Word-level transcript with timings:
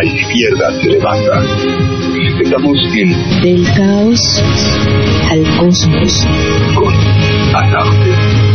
La 0.00 0.06
izquierda 0.06 0.80
se 0.80 0.88
levanta. 0.88 1.42
Estamos 2.42 2.78
en 2.96 3.42
Del 3.42 3.66
caos 3.76 4.42
al 5.30 5.42
cosmos. 5.58 6.26
con 6.74 6.94
Atarte. 7.54 8.49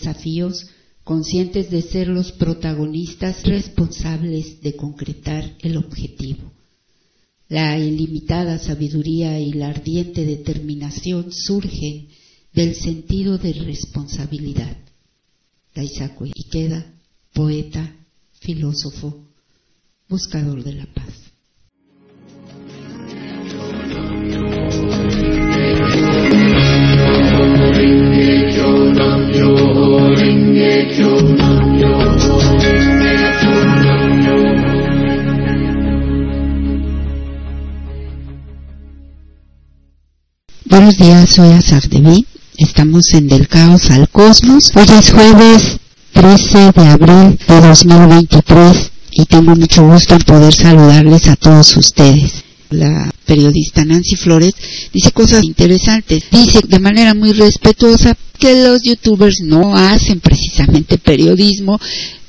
Desafíos 0.00 0.66
conscientes 1.04 1.70
de 1.70 1.82
ser 1.82 2.08
los 2.08 2.32
protagonistas 2.32 3.42
responsables 3.44 4.60
de 4.62 4.76
concretar 4.76 5.56
el 5.60 5.76
objetivo. 5.76 6.52
La 7.48 7.78
ilimitada 7.78 8.58
sabiduría 8.58 9.40
y 9.40 9.52
la 9.52 9.68
ardiente 9.68 10.24
determinación 10.24 11.32
surgen 11.32 12.08
del 12.52 12.74
sentido 12.74 13.38
de 13.38 13.52
responsabilidad. 13.52 14.76
Daisaku 15.74 16.26
Ikeda, 16.26 16.94
poeta, 17.32 17.96
filósofo, 18.40 19.26
buscador 20.08 20.62
de 20.62 20.74
la 20.74 20.86
paz. 20.86 21.29
Buenos 40.70 40.98
días, 40.98 41.28
soy 41.34 41.48
Azar 41.48 41.82
Devi. 41.88 42.24
Estamos 42.56 43.12
en 43.14 43.26
Del 43.26 43.48
Caos 43.48 43.90
al 43.90 44.08
Cosmos. 44.08 44.70
Hoy 44.76 44.86
es 45.00 45.10
jueves 45.10 45.78
13 46.12 46.70
de 46.70 46.86
abril 46.86 47.38
de 47.48 47.60
2023 47.60 48.90
y 49.10 49.24
tengo 49.24 49.56
mucho 49.56 49.84
gusto 49.84 50.14
en 50.14 50.20
poder 50.20 50.54
saludarles 50.54 51.26
a 51.26 51.34
todos 51.34 51.76
ustedes. 51.76 52.44
La 52.70 53.12
periodista 53.24 53.84
Nancy 53.84 54.14
Flores 54.14 54.54
dice 54.92 55.10
cosas 55.10 55.42
interesantes. 55.42 56.22
Dice 56.30 56.60
de 56.64 56.78
manera 56.78 57.14
muy 57.14 57.32
respetuosa 57.32 58.16
que 58.38 58.62
los 58.62 58.80
youtubers 58.84 59.40
no 59.42 59.76
hacen 59.76 60.20
precisamente 60.20 60.98
periodismo 60.98 61.80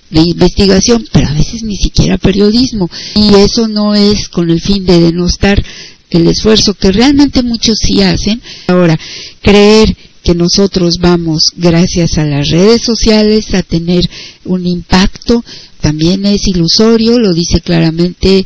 de 0.10 0.22
investigación, 0.22 1.06
pero 1.12 1.28
a 1.28 1.34
veces 1.34 1.62
ni 1.62 1.78
siquiera 1.78 2.18
periodismo. 2.18 2.90
Y 3.14 3.36
eso 3.36 3.68
no 3.68 3.94
es 3.94 4.30
con 4.30 4.50
el 4.50 4.60
fin 4.60 4.84
de 4.84 5.00
denostar 5.00 5.64
el 6.12 6.28
esfuerzo 6.28 6.74
que 6.74 6.92
realmente 6.92 7.42
muchos 7.42 7.78
sí 7.80 8.02
hacen. 8.02 8.42
Ahora, 8.68 9.00
creer 9.42 9.96
que 10.24 10.36
nosotros 10.36 10.98
vamos, 11.00 11.54
gracias 11.56 12.18
a 12.18 12.26
las 12.26 12.50
redes 12.50 12.84
sociales, 12.84 13.54
a 13.54 13.64
tener 13.64 14.08
un 14.46 14.68
impacto, 14.68 15.44
también 15.80 16.26
es 16.26 16.48
ilusorio, 16.48 17.18
lo 17.18 17.34
dice 17.34 17.60
claramente 17.62 18.46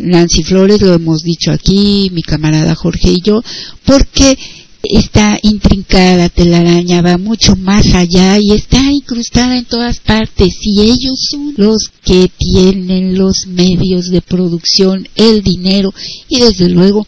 Nancy 0.00 0.42
Flores, 0.42 0.80
lo 0.82 0.94
hemos 0.94 1.22
dicho 1.22 1.52
aquí, 1.52 2.10
mi 2.12 2.22
camarada 2.22 2.74
Jorge 2.74 3.10
y 3.10 3.20
yo, 3.20 3.42
porque 3.84 4.36
esta 4.82 5.38
intrincada 5.42 6.28
telaraña 6.28 7.02
va 7.02 7.16
mucho 7.16 7.54
más 7.56 7.94
allá 7.94 8.38
y 8.38 8.52
está 8.52 8.80
incrustada 8.90 9.56
en 9.56 9.64
todas 9.64 10.00
partes 10.00 10.56
y 10.62 10.82
ellos 10.82 11.28
son 11.30 11.54
los 11.56 11.90
que 12.04 12.30
tienen 12.36 13.16
los 13.16 13.46
medios 13.46 14.10
de 14.10 14.20
producción, 14.20 15.08
el 15.14 15.42
dinero 15.42 15.94
y 16.28 16.40
desde 16.40 16.68
luego 16.68 17.06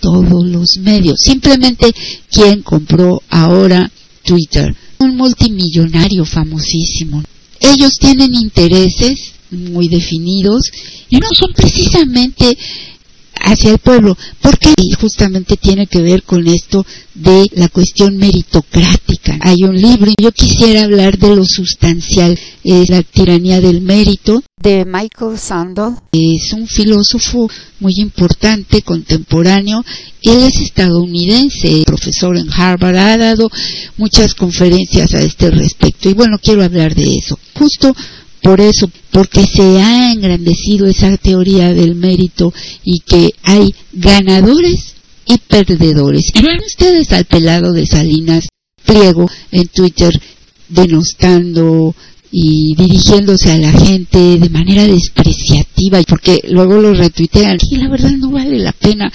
todos 0.00 0.44
los 0.46 0.76
medios. 0.78 1.20
Simplemente 1.20 1.94
quien 2.30 2.62
compró 2.62 3.22
ahora 3.30 3.90
Twitter, 4.24 4.74
un 4.98 5.16
multimillonario 5.16 6.24
famosísimo. 6.24 7.22
Ellos 7.60 7.96
tienen 7.98 8.34
intereses 8.34 9.32
muy 9.50 9.88
definidos 9.88 10.70
y 11.08 11.18
no 11.18 11.28
son 11.32 11.52
precisamente 11.54 12.56
hacia 13.40 13.72
el 13.72 13.78
pueblo, 13.78 14.16
porque 14.40 14.74
justamente 15.00 15.56
tiene 15.56 15.86
que 15.86 16.02
ver 16.02 16.22
con 16.22 16.46
esto 16.46 16.84
de 17.14 17.48
la 17.52 17.68
cuestión 17.68 18.16
meritocrática. 18.16 19.38
Hay 19.40 19.64
un 19.64 19.80
libro, 19.80 20.10
y 20.10 20.22
yo 20.22 20.32
quisiera 20.32 20.82
hablar 20.82 21.18
de 21.18 21.36
lo 21.36 21.44
sustancial, 21.44 22.38
es 22.62 22.90
la 22.90 23.02
tiranía 23.02 23.60
del 23.60 23.80
mérito, 23.80 24.42
de 24.64 24.86
Michael 24.86 25.38
Sandel. 25.38 25.96
Es 26.10 26.54
un 26.54 26.66
filósofo 26.66 27.50
muy 27.80 27.92
importante, 27.98 28.80
contemporáneo. 28.80 29.84
Él 30.22 30.42
es 30.42 30.58
estadounidense, 30.58 31.82
profesor 31.84 32.38
en 32.38 32.50
Harvard, 32.50 32.96
ha 32.96 33.18
dado 33.18 33.50
muchas 33.98 34.34
conferencias 34.34 35.12
a 35.12 35.20
este 35.20 35.50
respecto. 35.50 36.08
Y 36.08 36.14
bueno, 36.14 36.38
quiero 36.42 36.64
hablar 36.64 36.94
de 36.94 37.18
eso. 37.18 37.38
Justo 37.54 37.94
por 38.44 38.60
eso, 38.60 38.90
porque 39.10 39.42
se 39.46 39.80
ha 39.80 40.12
engrandecido 40.12 40.86
esa 40.86 41.16
teoría 41.16 41.72
del 41.72 41.94
mérito 41.94 42.52
y 42.84 43.00
que 43.00 43.30
hay 43.42 43.74
ganadores 43.94 44.96
y 45.24 45.38
perdedores. 45.38 46.30
Y 46.34 46.42
ven 46.42 46.60
ustedes 46.64 47.10
al 47.12 47.24
pelado 47.24 47.72
de 47.72 47.86
Salinas 47.86 48.46
Pliego 48.84 49.30
en 49.50 49.66
Twitter 49.68 50.12
denostando 50.68 51.96
y 52.30 52.74
dirigiéndose 52.74 53.50
a 53.50 53.56
la 53.58 53.72
gente 53.72 54.38
de 54.38 54.50
manera 54.50 54.86
despreciativa 54.86 56.02
porque 56.06 56.40
luego 56.48 56.82
lo 56.82 56.92
retuitean 56.92 57.56
y 57.70 57.76
la 57.76 57.88
verdad 57.88 58.10
no 58.10 58.30
vale 58.30 58.58
la 58.58 58.72
pena 58.72 59.10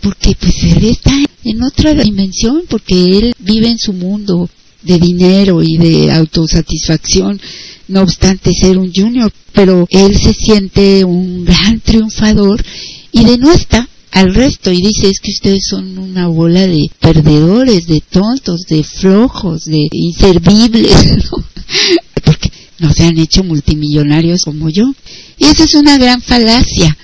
porque 0.00 0.34
pues 0.40 0.54
él 0.64 0.86
está 0.86 1.12
en 1.44 1.62
otra 1.62 1.94
dimensión 1.94 2.62
porque 2.68 3.18
él 3.18 3.34
vive 3.38 3.68
en 3.68 3.78
su 3.78 3.92
mundo 3.92 4.48
de 4.82 4.98
dinero 4.98 5.62
y 5.62 5.76
de 5.76 6.12
autosatisfacción 6.12 7.40
no 7.88 8.02
obstante 8.02 8.52
ser 8.52 8.78
un 8.78 8.92
junior 8.92 9.32
pero 9.52 9.86
él 9.90 10.16
se 10.16 10.34
siente 10.34 11.04
un 11.04 11.44
gran 11.44 11.80
triunfador 11.80 12.64
y 13.12 13.24
denuestra 13.24 13.88
al 14.10 14.34
resto 14.34 14.70
y 14.70 14.82
dice 14.82 15.08
es 15.08 15.20
que 15.20 15.30
ustedes 15.30 15.66
son 15.66 15.98
una 15.98 16.26
bola 16.26 16.66
de 16.66 16.90
perdedores, 17.00 17.86
de 17.86 18.02
tontos, 18.10 18.62
de 18.68 18.84
flojos, 18.84 19.64
de 19.64 19.88
inservibles, 19.90 21.30
porque 22.24 22.50
no 22.78 22.92
se 22.92 23.04
han 23.04 23.18
hecho 23.18 23.42
multimillonarios 23.42 24.42
como 24.44 24.68
yo. 24.68 24.92
Y 25.38 25.44
esa 25.44 25.64
es 25.64 25.74
una 25.74 25.96
gran 25.96 26.20
falacia. 26.20 26.96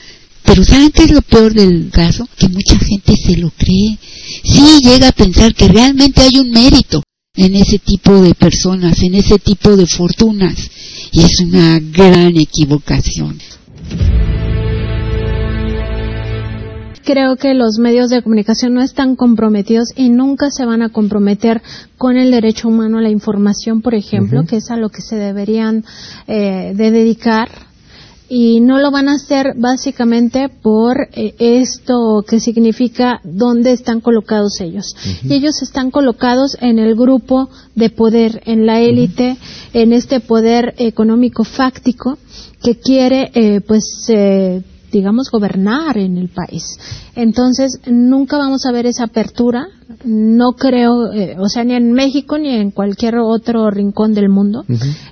Pero 0.45 0.65
¿saben 0.65 0.91
qué 0.91 1.05
es 1.05 1.11
lo 1.11 1.23
peor 1.23 1.53
del 1.55 1.91
caso? 1.91 2.27
Que 2.37 2.49
mucha 2.49 2.79
gente 2.79 3.15
se 3.17 3.37
lo 3.37 3.51
cree. 3.51 3.99
Sí 4.45 4.81
llega 4.83 5.09
a 5.09 5.13
pensar 5.13 5.55
que 5.55 5.69
realmente 5.69 6.23
hay 6.23 6.39
un 6.39 6.51
mérito 6.51 7.03
en 7.39 7.55
ese 7.55 7.79
tipo 7.79 8.21
de 8.21 8.35
personas, 8.35 9.01
en 9.03 9.15
ese 9.15 9.39
tipo 9.39 9.77
de 9.77 9.87
fortunas. 9.87 10.71
Y 11.13 11.21
es 11.21 11.41
una 11.41 11.79
gran 11.79 12.37
equivocación. 12.37 13.39
creo 17.05 17.37
que 17.37 17.55
los 17.55 17.79
medios 17.79 18.11
de 18.11 18.23
comunicación 18.23 18.75
no 18.75 18.83
están 18.83 19.17
comprometidos 19.17 19.95
y 19.97 20.11
nunca 20.11 20.51
se 20.51 20.67
van 20.67 20.83
a 20.83 20.91
comprometer 20.91 21.63
con 21.97 22.19
el 22.19 22.31
derecho 22.31 22.69
humano 22.69 22.99
a 22.99 23.01
la 23.01 23.09
información, 23.09 23.81
por 23.81 23.95
ejemplo, 23.95 24.45
que 24.45 24.57
es 24.57 24.71
a 24.71 24.77
lo 24.77 24.91
que 24.91 25.01
se 25.01 25.17
deberían 25.17 25.87
eh, 26.27 26.75
de 26.77 26.91
dedicar 26.91 27.49
y 28.29 28.61
no 28.61 28.79
lo 28.79 28.91
van 28.91 29.09
a 29.09 29.15
hacer 29.15 29.55
básicamente 29.57 30.49
por 30.49 31.09
eh, 31.13 31.35
esto 31.39 32.25
que 32.29 32.41
significa 32.41 33.21
dónde 33.25 33.73
están 33.73 34.01
colocados 34.01 34.61
ellos. 34.61 34.95
Y 35.25 35.35
ellos 35.35 35.63
están 35.63 35.91
colocados 35.91 36.57
en 36.61 36.79
el 36.79 36.95
grupo 36.95 37.49
de 37.75 37.91
poder, 37.91 38.43
en 38.45 38.67
la 38.67 38.81
élite, 38.81 39.37
en 39.73 39.93
este 39.93 40.21
poder 40.21 40.75
económico 40.79 41.45
fáctico 41.45 42.19
que 42.63 42.77
quiere, 42.77 43.31
eh, 43.35 43.61
pues, 43.61 43.85
eh, 44.09 44.63
digamos, 44.91 45.31
gobernar 45.31 45.99
en 45.99 46.17
el 46.17 46.29
país. 46.29 46.79
Entonces, 47.15 47.81
nunca 47.87 48.39
vamos 48.39 48.65
a 48.65 48.73
ver 48.73 48.87
esa 48.87 49.05
apertura, 49.05 49.67
no 50.05 50.53
creo, 50.53 51.13
eh, 51.13 51.37
o 51.39 51.49
sea, 51.49 51.65
ni 51.65 51.75
en 51.75 51.93
México 51.93 52.39
ni 52.39 52.51
en 52.51 52.71
cualquier 52.71 53.17
otro 53.17 53.71
rincón 53.71 54.15
del 54.15 54.29
mundo. 54.29 54.65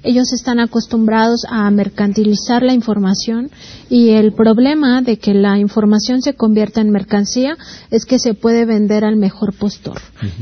Ellos 0.02 0.32
están 0.32 0.60
acostumbrados 0.60 1.46
a 1.48 1.70
mercantilizar 1.70 2.62
la 2.62 2.74
información 2.74 3.50
y 3.88 4.10
el 4.10 4.32
problema 4.32 5.00
de 5.00 5.18
que 5.18 5.34
la 5.34 5.58
información 5.58 6.20
se 6.20 6.34
convierta 6.34 6.80
en 6.80 6.90
mercancía 6.90 7.56
es 7.90 8.04
que 8.04 8.18
se 8.18 8.34
puede 8.34 8.66
vender 8.66 9.04
al 9.04 9.16
mejor 9.16 9.54
postor. 9.54 10.00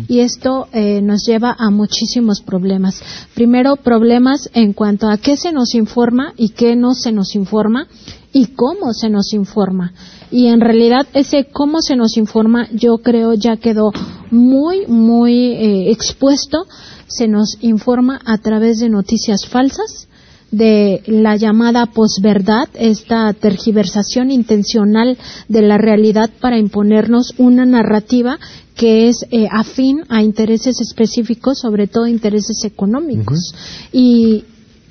Y 0.08 0.20
esto 0.20 0.66
eh, 0.72 1.00
nos 1.00 1.24
lleva 1.26 1.54
a 1.58 1.70
muchísimos 1.70 2.42
problemas. 2.42 3.00
Primero, 3.34 3.76
problemas 3.76 4.50
en 4.52 4.72
cuanto 4.72 5.08
a 5.08 5.18
qué 5.18 5.36
se 5.36 5.52
nos 5.52 5.74
informa 5.74 6.32
y 6.36 6.50
qué 6.50 6.76
no 6.76 6.94
se 6.94 7.12
nos 7.12 7.34
informa 7.34 7.86
y 8.34 8.46
cómo 8.48 8.92
se 8.92 9.08
nos 9.08 9.32
informa. 9.32 9.94
Y 10.30 10.48
en 10.48 10.60
realidad 10.60 11.06
ese 11.14 11.46
cómo 11.50 11.80
se 11.80 11.96
nos 11.96 12.18
informa 12.18 12.68
yo 12.72 12.98
creo 12.98 13.32
ya 13.32 13.56
quedó 13.56 13.92
muy, 14.30 14.86
muy 14.86 15.52
eh, 15.52 15.90
expuesto. 15.92 16.66
Se 17.06 17.28
nos 17.28 17.56
informa 17.60 18.20
a 18.26 18.36
través 18.38 18.80
de 18.80 18.88
noticias 18.88 19.46
falsas, 19.46 20.08
de 20.50 21.02
la 21.06 21.36
llamada 21.36 21.86
posverdad, 21.86 22.68
esta 22.74 23.32
tergiversación 23.32 24.30
intencional 24.30 25.16
de 25.48 25.62
la 25.62 25.78
realidad 25.78 26.30
para 26.40 26.58
imponernos 26.58 27.34
una 27.38 27.64
narrativa 27.64 28.38
que 28.74 29.08
es 29.08 29.24
eh, 29.30 29.46
afín 29.50 30.02
a 30.08 30.22
intereses 30.22 30.80
específicos, 30.80 31.60
sobre 31.60 31.86
todo 31.86 32.08
intereses 32.08 32.64
económicos. 32.64 33.54
Y 33.92 34.44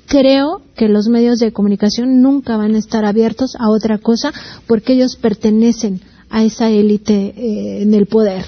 creo 0.06 0.62
que 0.76 0.88
los 0.88 1.08
medios 1.08 1.38
de 1.38 1.52
comunicación 1.52 2.22
nunca 2.22 2.56
van 2.56 2.74
a 2.74 2.78
estar 2.78 3.04
abiertos 3.04 3.56
a 3.58 3.70
otra 3.70 3.98
cosa 3.98 4.32
porque 4.66 4.94
ellos 4.94 5.16
pertenecen 5.16 6.00
a 6.30 6.44
esa 6.44 6.70
élite 6.70 7.34
eh, 7.36 7.82
en 7.82 7.94
el 7.94 8.06
poder. 8.06 8.44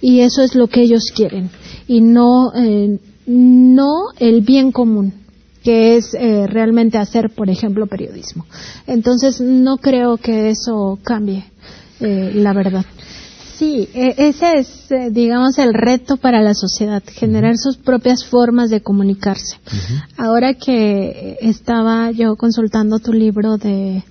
Y 0.00 0.20
eso 0.20 0.42
es 0.42 0.54
lo 0.54 0.68
que 0.68 0.82
ellos 0.82 1.04
quieren. 1.14 1.50
Y 1.86 2.00
no 2.00 2.52
eh, 2.54 2.98
no 3.26 4.06
el 4.18 4.40
bien 4.42 4.72
común 4.72 5.14
que 5.62 5.96
es 5.96 6.14
eh, 6.14 6.46
realmente 6.46 6.96
hacer 6.96 7.30
por 7.30 7.50
ejemplo 7.50 7.86
periodismo. 7.86 8.46
Entonces 8.86 9.40
no 9.40 9.76
creo 9.76 10.16
que 10.16 10.50
eso 10.50 10.98
cambie 11.02 11.44
la 12.00 12.54
verdad 12.54 12.86
Sí, 13.60 13.90
e, 13.92 14.14
ese 14.16 14.56
es, 14.56 14.90
eh, 14.90 15.10
digamos, 15.10 15.58
el 15.58 15.74
reto 15.74 16.16
para 16.16 16.40
la 16.40 16.54
sociedad, 16.54 17.02
generar 17.06 17.58
sus 17.58 17.76
propias 17.76 18.24
formas 18.24 18.70
de 18.70 18.80
comunicarse. 18.80 19.58
Ahora 20.16 20.54
que 20.54 21.36
estaba 21.42 22.10
yo 22.10 22.36
consultando 22.36 23.00
tu 23.00 23.12
libro 23.12 23.58
de, 23.58 23.96
eh, 23.98 24.02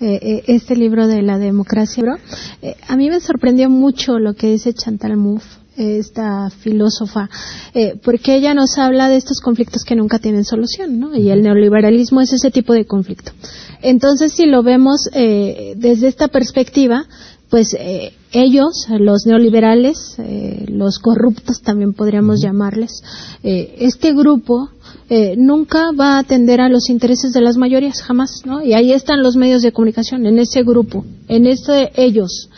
eh, 0.00 0.44
este 0.48 0.76
libro 0.76 1.06
de 1.06 1.22
la 1.22 1.38
democracia, 1.38 2.04
a 2.86 2.96
mí 2.96 3.08
me 3.08 3.20
sorprendió 3.20 3.70
mucho 3.70 4.18
lo 4.18 4.34
que 4.34 4.48
dice 4.48 4.74
Chantal 4.74 5.16
Mouffe 5.16 5.56
esta 5.78 6.50
filósofa, 6.50 7.30
porque 8.02 8.34
ella 8.34 8.52
nos 8.52 8.78
habla 8.78 9.08
de 9.08 9.16
estos 9.16 9.40
conflictos 9.40 9.84
que 9.84 9.94
nunca 9.94 10.18
tienen 10.18 10.44
solución, 10.44 10.98
¿no? 10.98 11.16
Y 11.16 11.30
el 11.30 11.40
neoliberalismo 11.40 12.20
es 12.20 12.32
ese 12.32 12.50
tipo 12.50 12.72
de 12.72 12.84
conflicto. 12.84 13.30
Entonces, 13.80 14.32
si 14.32 14.46
lo 14.46 14.64
vemos 14.64 15.08
desde 15.12 16.08
esta 16.08 16.26
perspectiva, 16.26 17.06
pues 17.48 17.74
eh, 17.78 18.12
ellos, 18.32 18.86
los 18.98 19.26
neoliberales, 19.26 20.16
eh, 20.18 20.66
los 20.68 20.98
corruptos 20.98 21.62
también 21.62 21.94
podríamos 21.94 22.40
llamarles, 22.42 23.02
eh, 23.42 23.76
este 23.80 24.12
grupo 24.12 24.70
nunca 25.38 25.90
va 25.98 26.16
a 26.16 26.18
atender 26.18 26.60
a 26.60 26.68
los 26.68 26.90
intereses 26.90 27.32
de 27.32 27.40
las 27.40 27.56
mayorías, 27.56 28.02
jamás, 28.02 28.42
¿no? 28.44 28.62
Y 28.62 28.74
ahí 28.74 28.92
están 28.92 29.22
los 29.22 29.36
medios 29.36 29.62
de 29.62 29.72
comunicación, 29.72 30.26
en 30.26 30.38
ese 30.38 30.62
grupo, 30.64 31.02
en 31.28 31.46
ese 31.46 31.90
ellos. 31.96 32.50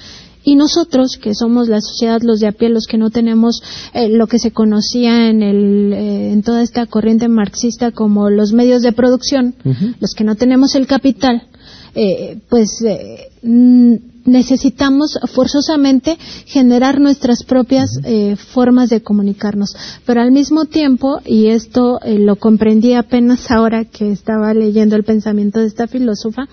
Y 0.42 0.56
nosotros, 0.56 1.16
que 1.22 1.32
somos 1.32 1.68
la 1.68 1.80
sociedad, 1.80 2.20
los 2.22 2.40
de 2.40 2.48
a 2.48 2.52
pie, 2.52 2.68
los 2.68 2.86
que 2.88 2.98
no 2.98 3.10
tenemos 3.10 3.62
lo 3.94 4.26
que 4.26 4.40
se 4.40 4.50
conocía 4.50 5.30
en, 5.30 5.44
el, 5.44 5.92
en 5.92 6.42
toda 6.42 6.62
esta 6.62 6.86
corriente 6.86 7.28
marxista 7.28 7.92
como 7.92 8.30
los 8.30 8.52
medios 8.52 8.82
de 8.82 8.90
producción, 8.90 9.54
los 10.00 10.14
que 10.14 10.24
no 10.24 10.34
tenemos 10.34 10.74
el 10.74 10.88
capital, 10.88 11.44
pues 12.48 12.82
necesitamos 14.24 15.18
forzosamente 15.32 16.18
generar 16.46 17.00
nuestras 17.00 17.42
propias 17.44 17.90
eh, 18.04 18.36
formas 18.36 18.90
de 18.90 19.02
comunicarnos. 19.02 19.76
Pero 20.04 20.20
al 20.20 20.32
mismo 20.32 20.66
tiempo, 20.66 21.20
y 21.24 21.48
esto 21.48 22.00
eh, 22.02 22.18
lo 22.18 22.36
comprendí 22.36 22.94
apenas 22.94 23.50
ahora 23.50 23.84
que 23.84 24.12
estaba 24.12 24.54
leyendo 24.54 24.96
el 24.96 25.04
pensamiento 25.04 25.60
de 25.60 25.66
esta 25.66 25.86
filósofa, 25.86 26.48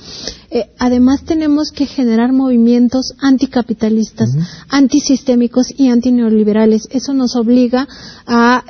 eh, 0.49 0.69
además 0.77 1.23
tenemos 1.23 1.71
que 1.71 1.85
generar 1.85 2.31
movimientos 2.31 3.13
anticapitalistas, 3.19 4.29
antisistémicos 4.69 5.67
y 5.77 5.89
antineoliberales. 5.89 6.87
Eso 6.91 7.13
nos 7.13 7.35
obliga 7.35 7.87
a 8.25 8.63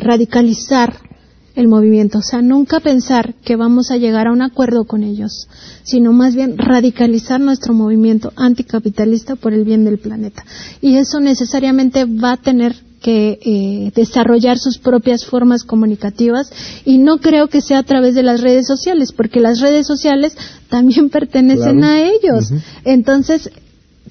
radicalizar 0.00 1.11
el 1.54 1.68
movimiento. 1.68 2.18
O 2.18 2.22
sea, 2.22 2.42
nunca 2.42 2.80
pensar 2.80 3.34
que 3.44 3.56
vamos 3.56 3.90
a 3.90 3.96
llegar 3.96 4.26
a 4.26 4.32
un 4.32 4.42
acuerdo 4.42 4.84
con 4.84 5.02
ellos, 5.02 5.48
sino 5.82 6.12
más 6.12 6.34
bien 6.34 6.58
radicalizar 6.58 7.40
nuestro 7.40 7.74
movimiento 7.74 8.32
anticapitalista 8.36 9.36
por 9.36 9.52
el 9.52 9.64
bien 9.64 9.84
del 9.84 9.98
planeta. 9.98 10.44
Y 10.80 10.96
eso 10.96 11.20
necesariamente 11.20 12.04
va 12.04 12.32
a 12.32 12.36
tener 12.36 12.74
que 13.02 13.38
eh, 13.42 13.92
desarrollar 13.94 14.58
sus 14.58 14.78
propias 14.78 15.26
formas 15.26 15.64
comunicativas 15.64 16.50
y 16.84 16.98
no 16.98 17.18
creo 17.18 17.48
que 17.48 17.60
sea 17.60 17.78
a 17.78 17.82
través 17.82 18.14
de 18.14 18.22
las 18.22 18.40
redes 18.40 18.66
sociales, 18.66 19.12
porque 19.12 19.40
las 19.40 19.60
redes 19.60 19.86
sociales 19.86 20.36
también 20.68 21.10
pertenecen 21.10 21.82
a 21.84 22.00
ellos. 22.00 22.52
Entonces, 22.84 23.50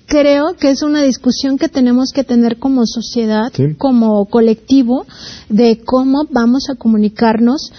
creo 0.08 0.56
que 0.60 0.70
es 0.72 0.84
una 0.84 1.02
discusión 1.02 1.58
que 1.58 1.70
tenemos 1.70 2.12
que 2.14 2.24
tener 2.24 2.58
como 2.58 2.86
sociedad, 2.86 3.52
como 3.78 4.26
colectivo, 4.26 5.06
de 5.50 5.82
cómo 5.84 6.26
vamos 6.30 6.70
a 6.70 6.76
comunicarnos 6.76 7.72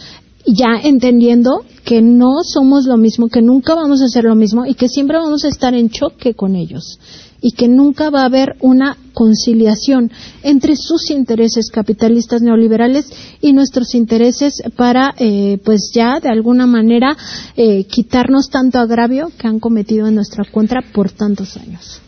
ya 0.47 0.77
entendiendo 0.83 1.65
que 1.85 2.03
no 2.03 2.43
somos 2.43 2.87
lo 2.87 2.97
mismo, 2.97 3.29
que 3.29 3.43
nunca 3.43 3.75
vamos 3.75 4.03
a 4.03 4.09
ser 4.09 4.25
lo 4.25 4.35
mismo 4.35 4.67
y 4.67 4.75
que 4.75 4.89
siempre 4.89 5.19
vamos 5.19 5.45
a 5.45 5.49
estar 5.49 5.75
en 5.75 5.91
choque 5.91 6.35
con 6.35 6.57
ellos 6.57 6.99
y 7.43 7.53
que 7.53 7.69
nunca 7.69 8.09
va 8.09 8.23
a 8.23 8.27
haber 8.27 8.57
una 8.61 8.97
conciliación 9.13 10.11
entre 10.43 10.77
sus 10.77 11.11
intereses 11.11 11.71
capitalistas 11.71 12.41
neoliberales 12.41 13.07
y 13.43 13.53
nuestros 13.53 13.95
intereses 13.95 14.63
para, 14.77 15.15
eh, 15.19 15.59
pues 15.65 15.91
ya 15.93 16.21
de 16.21 16.31
alguna 16.31 16.67
manera, 16.67 17.17
eh, 17.57 17.85
quitarnos 17.85 18.49
tanto 18.49 18.79
agravio 18.79 19.31
que 19.37 19.49
han 19.49 19.61
cometido 19.61 20.07
en 20.07 20.15
nuestra 20.15 20.45
contra 20.51 20.81
por 20.81 21.11
tantos 21.11 21.57
años. 21.57 22.01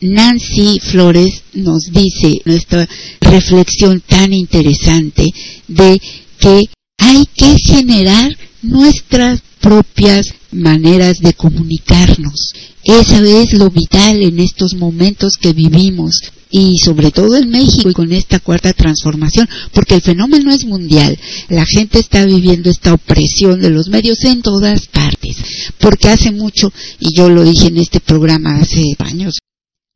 Nancy 0.00 0.80
Flores 0.80 1.44
nos 1.54 1.84
dice 1.92 2.42
nuestra 2.44 2.88
reflexión 3.20 4.00
tan 4.00 4.32
interesante 4.32 5.26
de 5.68 6.00
que 6.40 6.64
hay 6.98 7.24
que 7.36 7.56
generar 7.56 8.36
nuestras 8.62 9.42
propias 9.60 10.26
maneras 10.50 11.18
de 11.20 11.34
comunicarnos. 11.34 12.52
Eso 12.84 13.24
es 13.24 13.52
lo 13.54 13.70
vital 13.70 14.22
en 14.22 14.40
estos 14.40 14.74
momentos 14.74 15.36
que 15.40 15.52
vivimos 15.52 16.20
y 16.50 16.78
sobre 16.78 17.10
todo 17.10 17.36
en 17.36 17.48
México 17.48 17.88
y 17.88 17.94
con 17.94 18.12
esta 18.12 18.38
cuarta 18.38 18.72
transformación, 18.72 19.48
porque 19.72 19.94
el 19.94 20.02
fenómeno 20.02 20.52
es 20.52 20.66
mundial. 20.66 21.18
La 21.48 21.64
gente 21.64 21.98
está 21.98 22.26
viviendo 22.26 22.70
esta 22.70 22.92
opresión 22.92 23.60
de 23.60 23.70
los 23.70 23.88
medios 23.88 24.22
en 24.24 24.42
todas 24.42 24.86
partes, 24.86 25.36
porque 25.78 26.08
hace 26.08 26.30
mucho, 26.30 26.70
y 27.00 27.16
yo 27.16 27.30
lo 27.30 27.42
dije 27.42 27.68
en 27.68 27.78
este 27.78 28.00
programa 28.00 28.58
hace 28.60 28.94
años, 28.98 29.38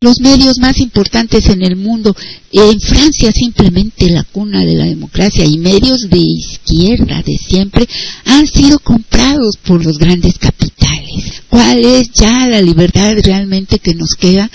los 0.02 0.20
medios 0.20 0.58
más 0.58 0.76
importantes 0.76 1.48
en 1.48 1.62
el 1.62 1.74
mundo, 1.74 2.14
en 2.52 2.80
Francia 2.80 3.32
simplemente 3.32 4.10
la 4.10 4.24
cuna 4.24 4.62
de 4.62 4.74
la 4.74 4.84
democracia 4.84 5.46
y 5.46 5.56
medios 5.56 6.10
de 6.10 6.18
izquierda 6.18 7.22
de 7.22 7.38
siempre 7.38 7.88
han 8.26 8.46
sido 8.46 8.78
comprados 8.78 9.56
por 9.56 9.82
los 9.82 9.96
grandes 9.96 10.36
capitales. 10.36 11.42
¿Cuál 11.48 11.82
es 11.82 12.10
ya 12.12 12.46
la 12.46 12.60
libertad 12.60 13.14
realmente 13.24 13.78
que 13.78 13.94
nos 13.94 14.16
queda? 14.16 14.50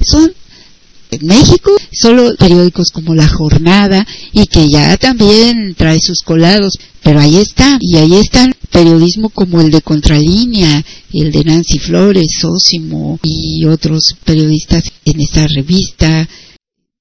Son 0.00 0.32
en 1.10 1.26
México 1.26 1.70
solo 1.92 2.34
periódicos 2.36 2.90
como 2.90 3.14
La 3.14 3.28
Jornada 3.28 4.06
y 4.32 4.46
que 4.46 4.68
ya 4.68 4.96
también 4.96 5.74
trae 5.74 6.00
sus 6.00 6.22
colados, 6.22 6.78
pero 7.02 7.20
ahí 7.20 7.36
está, 7.36 7.78
y 7.80 7.96
ahí 7.96 8.14
están 8.14 8.54
periodismo 8.70 9.30
como 9.30 9.60
el 9.60 9.70
de 9.70 9.80
Contralínea, 9.80 10.84
el 11.12 11.32
de 11.32 11.44
Nancy 11.44 11.78
Flores, 11.78 12.38
Sósimo 12.40 13.18
y 13.22 13.64
otros 13.64 14.16
periodistas 14.24 14.84
en 15.04 15.20
esta 15.20 15.46
revista. 15.46 16.28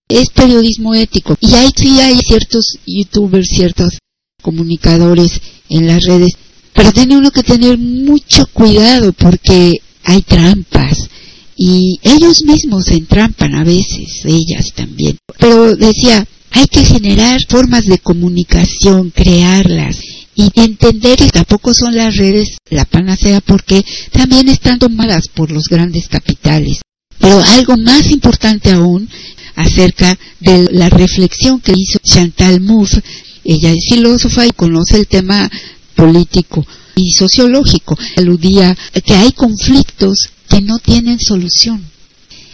Es 0.07 0.29
periodismo 0.29 0.93
ético 0.93 1.35
y 1.41 1.55
ahí 1.55 1.69
sí 1.75 1.99
hay 1.99 2.19
ciertos 2.19 2.77
youtubers, 2.85 3.47
ciertos 3.47 3.97
comunicadores 4.41 5.41
en 5.69 5.87
las 5.87 6.03
redes, 6.05 6.33
pero 6.73 6.91
tiene 6.91 7.17
uno 7.17 7.31
que 7.31 7.41
tener 7.41 7.79
mucho 7.79 8.45
cuidado 8.53 9.11
porque 9.13 9.73
hay 10.03 10.21
trampas 10.21 11.09
y 11.55 11.99
ellos 12.03 12.43
mismos 12.43 12.85
se 12.85 12.95
entrampan 12.95 13.55
a 13.55 13.63
veces, 13.63 14.21
ellas 14.25 14.73
también. 14.75 15.17
Pero 15.39 15.75
decía, 15.75 16.27
hay 16.51 16.67
que 16.67 16.83
generar 16.83 17.41
formas 17.47 17.85
de 17.85 17.99
comunicación, 17.99 19.11
crearlas 19.11 19.99
y 20.35 20.49
entender 20.55 21.17
que 21.17 21.29
tampoco 21.29 21.73
son 21.73 21.95
las 21.95 22.15
redes 22.15 22.57
la 22.69 22.85
panacea 22.85 23.41
porque 23.41 23.85
también 24.11 24.49
están 24.49 24.79
tomadas 24.79 25.27
por 25.29 25.51
los 25.51 25.67
grandes 25.67 26.07
capitales. 26.07 26.81
Pero 27.19 27.41
algo 27.41 27.77
más 27.77 28.11
importante 28.11 28.71
aún 28.71 29.09
acerca 29.55 30.17
de 30.41 30.69
la 30.71 30.89
reflexión 30.89 31.61
que 31.61 31.73
hizo 31.73 31.99
Chantal 31.99 32.59
Mouffe, 32.59 33.01
ella 33.45 33.71
es 33.71 33.85
filósofa 33.89 34.45
y 34.45 34.51
conoce 34.51 34.97
el 34.97 35.07
tema 35.07 35.49
político 35.95 36.65
y 36.95 37.13
sociológico. 37.13 37.97
Aludía 38.17 38.75
que 39.03 39.13
hay 39.13 39.31
conflictos 39.31 40.29
que 40.49 40.61
no 40.61 40.79
tienen 40.79 41.19
solución. 41.19 41.83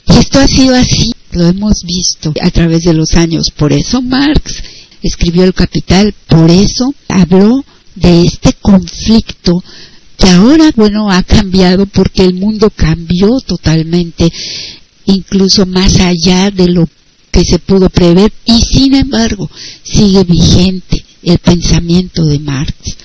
Y 0.08 0.14
esto 0.14 0.40
ha 0.40 0.48
sido 0.48 0.76
así, 0.76 1.12
lo 1.32 1.48
hemos 1.48 1.84
visto 1.84 2.34
a 2.42 2.52
través 2.52 2.84
de 2.84 2.94
los 2.94 3.14
años. 3.14 3.52
Por 3.52 3.72
eso 3.74 4.02
Marx 4.02 4.62
escribió 5.02 5.44
El 5.44 5.54
Capital, 5.54 6.14
por 6.28 6.50
eso 6.50 6.94
habló 7.08 7.64
de 7.96 8.24
este 8.24 8.54
conflicto 8.62 9.64
que 10.18 10.30
ahora, 10.30 10.72
bueno, 10.76 11.10
ha 11.10 11.24
cambiado 11.24 11.86
porque 11.88 12.24
el 12.24 12.36
mundo 12.36 12.70
cambió 12.70 13.40
totalmente, 13.42 14.32
incluso 15.06 15.66
más 15.66 16.00
allá 16.00 16.52
de 16.52 16.68
lo 16.68 16.88
que 17.32 17.44
se 17.44 17.60
pudo 17.60 17.90
prever, 17.90 18.32
y 18.46 18.62
sin 18.62 18.94
embargo 18.94 19.50
sigue 19.84 20.24
vigente 20.24 21.04
el 21.24 21.40
pensamiento 21.40 22.26
de 22.26 22.40
Marx. 22.40 22.98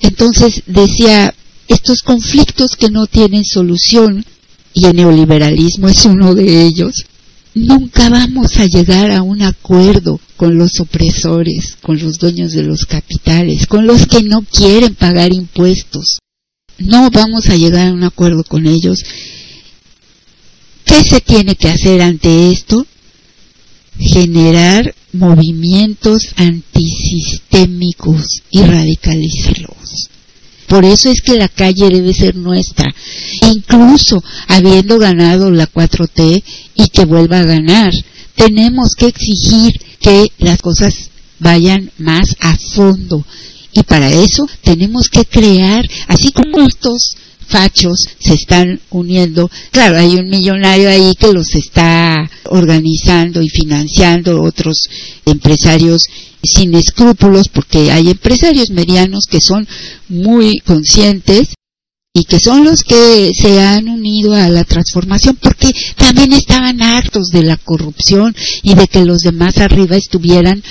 Entonces 0.00 0.62
decía, 0.66 1.34
estos 1.66 2.02
conflictos 2.02 2.76
que 2.76 2.90
no 2.90 3.06
tienen 3.06 3.44
solución, 3.44 4.24
y 4.72 4.86
el 4.86 4.96
neoliberalismo 4.96 5.88
es 5.88 6.04
uno 6.04 6.34
de 6.34 6.62
ellos, 6.62 7.06
nunca 7.54 8.08
vamos 8.08 8.58
a 8.58 8.66
llegar 8.66 9.10
a 9.10 9.22
un 9.22 9.42
acuerdo 9.42 10.20
con 10.36 10.56
los 10.56 10.80
opresores, 10.80 11.76
con 11.82 11.98
los 11.98 12.18
dueños 12.18 12.52
de 12.52 12.62
los 12.62 12.86
capitales, 12.86 13.66
con 13.66 13.86
los 13.86 14.06
que 14.06 14.22
no 14.22 14.42
quieren 14.42 14.94
pagar 14.94 15.32
impuestos. 15.32 16.18
No 16.78 17.10
vamos 17.10 17.48
a 17.48 17.56
llegar 17.56 17.88
a 17.88 17.92
un 17.92 18.04
acuerdo 18.04 18.44
con 18.44 18.66
ellos. 18.66 19.02
¿Qué 20.84 21.02
se 21.02 21.20
tiene 21.20 21.56
que 21.56 21.68
hacer 21.68 22.00
ante 22.00 22.52
esto? 22.52 22.86
Generar 23.98 24.94
movimientos 25.12 26.28
antisistémicos 26.36 28.42
y 28.50 28.62
radicalizarlos. 28.62 29.87
Por 30.68 30.84
eso 30.84 31.10
es 31.10 31.22
que 31.22 31.38
la 31.38 31.48
calle 31.48 31.88
debe 31.88 32.12
ser 32.12 32.36
nuestra, 32.36 32.94
incluso 33.50 34.22
habiendo 34.48 34.98
ganado 34.98 35.50
la 35.50 35.66
4T 35.66 36.42
y 36.74 36.88
que 36.90 37.04
vuelva 37.04 37.40
a 37.40 37.44
ganar. 37.44 37.92
Tenemos 38.34 38.90
que 38.96 39.06
exigir 39.06 39.72
que 39.98 40.30
las 40.38 40.58
cosas 40.58 41.10
vayan 41.40 41.90
más 41.98 42.36
a 42.40 42.56
fondo 42.56 43.24
y 43.72 43.82
para 43.82 44.10
eso 44.10 44.48
tenemos 44.62 45.08
que 45.08 45.24
crear, 45.24 45.88
así 46.08 46.32
como 46.32 46.66
estos 46.66 47.16
fachos 47.48 48.08
se 48.18 48.34
están 48.34 48.80
uniendo. 48.90 49.50
Claro, 49.70 49.98
hay 49.98 50.16
un 50.16 50.28
millonario 50.28 50.88
ahí 50.88 51.14
que 51.18 51.32
los 51.32 51.54
está 51.54 52.30
organizando 52.44 53.42
y 53.42 53.48
financiando, 53.48 54.42
otros 54.42 54.88
empresarios 55.24 56.04
sin 56.42 56.74
escrúpulos, 56.74 57.48
porque 57.48 57.90
hay 57.90 58.10
empresarios 58.10 58.70
medianos 58.70 59.26
que 59.26 59.40
son 59.40 59.66
muy 60.08 60.58
conscientes 60.60 61.54
y 62.14 62.24
que 62.24 62.40
son 62.40 62.64
los 62.64 62.82
que 62.82 63.30
se 63.32 63.60
han 63.60 63.88
unido 63.88 64.34
a 64.34 64.48
la 64.48 64.64
transformación 64.64 65.38
porque 65.40 65.72
también 65.96 66.32
estaban 66.32 66.82
hartos 66.82 67.28
de 67.28 67.44
la 67.44 67.56
corrupción 67.56 68.34
y 68.62 68.74
de 68.74 68.88
que 68.88 69.04
los 69.04 69.18
demás 69.20 69.58
arriba 69.58 69.96
estuvieran 69.96 70.62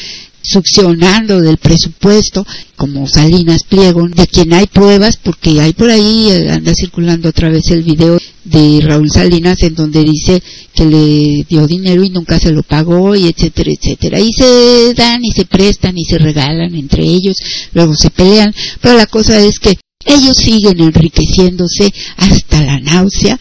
succionando 0.47 1.41
del 1.41 1.57
presupuesto, 1.57 2.45
como 2.75 3.07
Salinas 3.07 3.63
Pliego, 3.63 4.07
de 4.07 4.27
quien 4.27 4.53
hay 4.53 4.67
pruebas, 4.67 5.17
porque 5.17 5.59
hay 5.59 5.73
por 5.73 5.89
ahí, 5.89 6.29
eh, 6.29 6.51
anda 6.51 6.73
circulando 6.73 7.29
otra 7.29 7.49
vez 7.49 7.69
el 7.71 7.83
video 7.83 8.17
de 8.45 8.79
Raúl 8.81 9.11
Salinas 9.11 9.61
en 9.63 9.75
donde 9.75 10.03
dice 10.05 10.41
que 10.73 10.85
le 10.85 11.45
dio 11.49 11.67
dinero 11.67 12.03
y 12.03 12.09
nunca 12.09 12.39
se 12.39 12.51
lo 12.51 12.63
pagó 12.63 13.15
y 13.15 13.27
etcétera, 13.27 13.71
etcétera. 13.71 14.19
Y 14.19 14.31
se 14.31 14.93
dan 14.93 15.23
y 15.25 15.31
se 15.31 15.45
prestan 15.45 15.97
y 15.97 16.05
se 16.05 16.17
regalan 16.17 16.73
entre 16.75 17.03
ellos, 17.03 17.35
luego 17.73 17.95
se 17.95 18.09
pelean, 18.09 18.53
pero 18.81 18.95
la 18.95 19.07
cosa 19.07 19.37
es 19.39 19.59
que 19.59 19.77
ellos 20.05 20.37
siguen 20.37 20.79
enriqueciéndose 20.79 21.93
hasta 22.15 22.63
la 22.63 22.79
náusea 22.79 23.37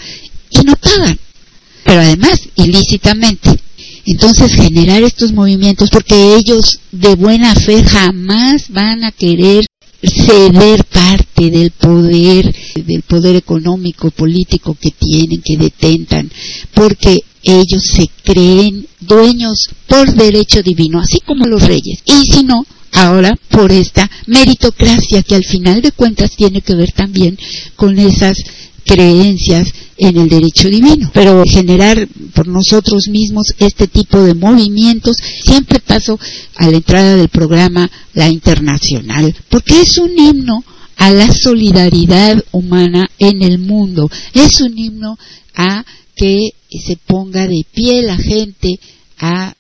y 0.50 0.58
no 0.64 0.74
pagan, 0.76 1.18
pero 1.84 2.00
además 2.00 2.40
ilícitamente. 2.56 3.65
Entonces 4.06 4.54
generar 4.54 5.02
estos 5.02 5.32
movimientos, 5.32 5.90
porque 5.90 6.36
ellos 6.36 6.78
de 6.92 7.16
buena 7.16 7.54
fe 7.54 7.82
jamás 7.84 8.70
van 8.70 9.02
a 9.02 9.10
querer 9.10 9.66
ceder 10.02 10.84
parte 10.84 11.50
del 11.50 11.72
poder, 11.72 12.54
del 12.76 13.02
poder 13.02 13.34
económico, 13.34 14.10
político 14.12 14.76
que 14.80 14.92
tienen, 14.92 15.42
que 15.42 15.56
detentan, 15.56 16.30
porque 16.72 17.18
ellos 17.42 17.82
se 17.82 18.08
creen 18.22 18.86
dueños 19.00 19.68
por 19.88 20.12
derecho 20.14 20.62
divino, 20.62 21.00
así 21.00 21.20
como 21.20 21.46
los 21.46 21.62
reyes. 21.62 22.00
Y 22.04 22.32
si 22.32 22.44
no, 22.44 22.64
ahora 22.92 23.36
por 23.50 23.72
esta 23.72 24.10
meritocracia 24.26 25.22
que 25.22 25.34
al 25.34 25.44
final 25.44 25.82
de 25.82 25.92
cuentas 25.92 26.36
tiene 26.36 26.60
que 26.60 26.74
ver 26.74 26.92
también 26.92 27.38
con 27.74 27.98
esas 27.98 28.36
creencias 28.86 29.68
en 29.98 30.16
el 30.16 30.28
derecho 30.28 30.70
divino. 30.70 31.10
Pero 31.12 31.42
generar 31.44 32.08
por 32.32 32.46
nosotros 32.46 33.08
mismos 33.08 33.52
este 33.58 33.88
tipo 33.88 34.22
de 34.22 34.34
movimientos 34.34 35.16
siempre 35.44 35.80
paso 35.80 36.18
a 36.54 36.70
la 36.70 36.76
entrada 36.76 37.16
del 37.16 37.28
programa 37.28 37.90
La 38.14 38.28
Internacional, 38.28 39.34
porque 39.50 39.80
es 39.80 39.98
un 39.98 40.18
himno 40.18 40.64
a 40.96 41.10
la 41.10 41.30
solidaridad 41.32 42.42
humana 42.52 43.10
en 43.18 43.42
el 43.42 43.58
mundo. 43.58 44.08
Es 44.32 44.60
un 44.60 44.78
himno 44.78 45.18
a 45.54 45.84
que 46.14 46.50
se 46.70 46.96
ponga 46.96 47.46
de 47.46 47.64
pie 47.72 48.02
la 48.02 48.16
gente 48.16 48.78
a 49.18 49.54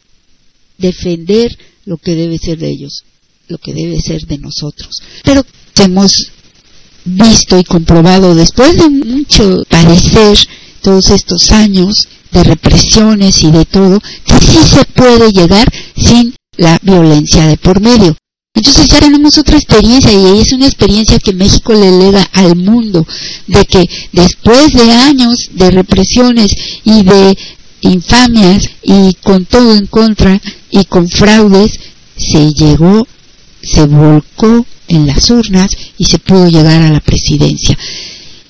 defender 0.78 1.56
lo 1.84 1.98
que 1.98 2.14
debe 2.14 2.38
ser 2.38 2.58
de 2.58 2.70
ellos, 2.70 3.04
lo 3.48 3.58
que 3.58 3.74
debe 3.74 4.00
ser 4.00 4.26
de 4.26 4.38
nosotros. 4.38 5.02
Pero 5.22 5.44
hemos 5.76 6.32
visto 7.06 7.58
y 7.58 7.64
comprobado 7.64 8.34
después 8.34 8.76
de 8.76 8.90
mucho 8.90 9.64
padecer 9.68 10.36
todos 10.82 11.10
estos 11.10 11.50
años 11.52 12.08
de 12.32 12.44
represiones 12.44 13.42
y 13.42 13.50
de 13.50 13.64
todo, 13.64 14.00
que 14.24 14.38
sí 14.38 14.58
se 14.68 14.84
puede 14.84 15.32
llegar 15.32 15.66
sin 15.96 16.34
la 16.56 16.78
violencia 16.82 17.46
de 17.46 17.56
por 17.56 17.80
medio. 17.80 18.16
Entonces 18.54 18.88
ya 18.88 19.00
tenemos 19.00 19.36
otra 19.36 19.56
experiencia 19.56 20.10
y 20.12 20.40
es 20.40 20.52
una 20.52 20.66
experiencia 20.66 21.18
que 21.18 21.34
México 21.34 21.74
le 21.74 21.90
lega 21.90 22.22
al 22.32 22.56
mundo, 22.56 23.06
de 23.46 23.64
que 23.66 23.88
después 24.12 24.72
de 24.72 24.92
años 24.92 25.50
de 25.52 25.70
represiones 25.70 26.54
y 26.84 27.02
de 27.02 27.36
infamias 27.82 28.64
y 28.82 29.14
con 29.22 29.44
todo 29.44 29.74
en 29.74 29.86
contra 29.86 30.40
y 30.70 30.84
con 30.86 31.08
fraudes, 31.08 31.78
se 32.16 32.52
llegó, 32.54 33.06
se 33.66 33.86
volcó 33.86 34.66
en 34.88 35.06
las 35.06 35.30
urnas 35.30 35.68
y 35.98 36.06
se 36.06 36.18
pudo 36.18 36.48
llegar 36.48 36.82
a 36.82 36.90
la 36.90 37.00
presidencia. 37.00 37.76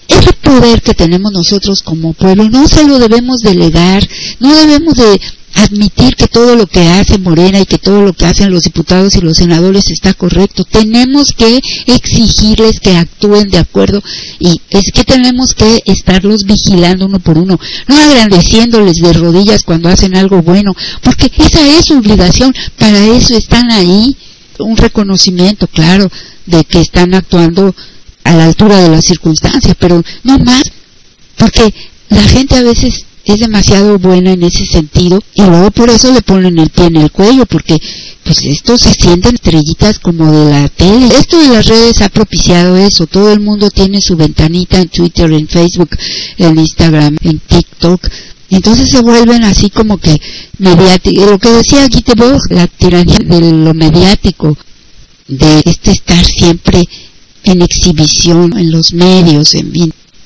Ese 0.09 0.33
poder 0.35 0.83
que 0.83 0.95
tenemos 0.95 1.33
nosotros 1.33 1.83
como 1.83 2.13
pueblo 2.13 2.49
no 2.49 2.69
se 2.69 2.85
lo 2.85 2.99
debemos 2.99 3.41
delegar, 3.41 4.09
no 4.39 4.55
debemos 4.55 4.95
de 4.95 5.21
admitir 5.57 6.15
que 6.17 6.29
todo 6.29 6.55
lo 6.55 6.67
que 6.67 6.81
hace 6.89 7.19
Morena 7.19 7.61
y 7.61 7.67
que 7.67 7.79
todo 7.79 8.03
lo 8.03 8.13
que 8.13 8.27
hacen 8.27 8.51
los 8.51 8.63
diputados 8.63 9.17
y 9.17 9.21
los 9.21 9.39
senadores 9.39 9.91
está 9.91 10.15
correcto. 10.15 10.65
Tenemos 10.65 11.33
que 11.33 11.61
exigirles 11.87 12.81
que 12.81 12.97
actúen 12.97 13.49
de 13.49 13.59
acuerdo 13.59 14.03
y 14.39 14.61
es 14.71 14.93
que 14.93 15.05
tenemos 15.05 15.55
que 15.55 15.83
estarlos 15.87 16.45
vigilando 16.45 17.07
uno 17.07 17.21
por 17.21 17.39
uno, 17.39 17.59
no 17.89 17.97
agradeciéndoles 17.97 18.97
de 18.97 19.13
rodillas 19.13 19.63
cuando 19.63 19.89
hacen 19.89 20.15
algo 20.15 20.43
bueno, 20.43 20.77
porque 21.03 21.33
esa 21.37 21.79
es 21.79 21.87
su 21.87 21.95
obligación, 21.99 22.55
para 22.79 23.05
eso 23.05 23.35
están 23.37 23.71
ahí. 23.71 24.17
Un 24.59 24.77
reconocimiento, 24.77 25.67
claro, 25.67 26.11
de 26.47 26.65
que 26.65 26.81
están 26.81 27.15
actuando 27.15 27.75
a 28.25 28.35
la 28.35 28.45
altura 28.47 28.81
de 28.81 28.91
las 28.91 29.05
circunstancias, 29.05 29.77
pero 29.79 30.03
no 30.25 30.39
más, 30.39 30.65
porque 31.37 31.73
la 32.09 32.23
gente 32.23 32.57
a 32.57 32.63
veces 32.63 33.07
es 33.27 33.41
demasiado 33.41 33.99
buena 33.99 34.33
en 34.33 34.45
ese 34.45 34.65
sentido 34.65 35.21
y 35.35 35.43
luego 35.43 35.73
por 35.73 35.91
eso 35.91 36.13
le 36.13 36.23
ponen 36.23 36.59
el 36.59 36.71
pie 36.71 36.87
en 36.87 36.97
el 36.97 37.11
cuello 37.11 37.45
porque 37.45 37.77
pues 38.23 38.39
esto 38.45 38.79
se 38.79 38.93
sienten 38.95 39.35
estrellitas 39.35 39.99
como 39.99 40.31
de 40.31 40.51
la 40.51 40.69
tele. 40.69 41.09
Esto 41.09 41.39
de 41.41 41.49
las 41.49 41.67
redes 41.67 42.03
ha 42.03 42.09
propiciado 42.09 42.77
eso. 42.77 43.07
Todo 43.07 43.33
el 43.33 43.41
mundo 43.41 43.71
tiene 43.71 44.01
su 44.01 44.17
ventanita 44.17 44.81
en 44.81 44.89
Twitter, 44.89 45.31
en 45.33 45.49
Facebook, 45.49 45.91
en 46.39 46.59
Instagram, 46.59 47.17
en 47.21 47.39
TikTok. 47.41 48.01
Entonces 48.51 48.91
se 48.91 49.03
vuelven 49.03 49.45
así 49.45 49.71
como 49.71 49.99
que 49.99 50.21
mediáticos. 50.59 51.31
Lo 51.31 51.39
que 51.39 51.51
decía 51.51 51.89
Gittebog, 51.89 52.41
la 52.51 52.67
tiranía 52.67 53.19
de 53.19 53.41
lo 53.41 53.75
mediático, 53.75 54.57
de 55.29 55.63
este 55.65 55.91
estar 55.93 56.25
siempre 56.25 56.85
en 57.45 57.63
exhibición 57.63 58.59
en 58.59 58.71
los 58.71 58.93
medios, 58.93 59.55
en 59.55 59.73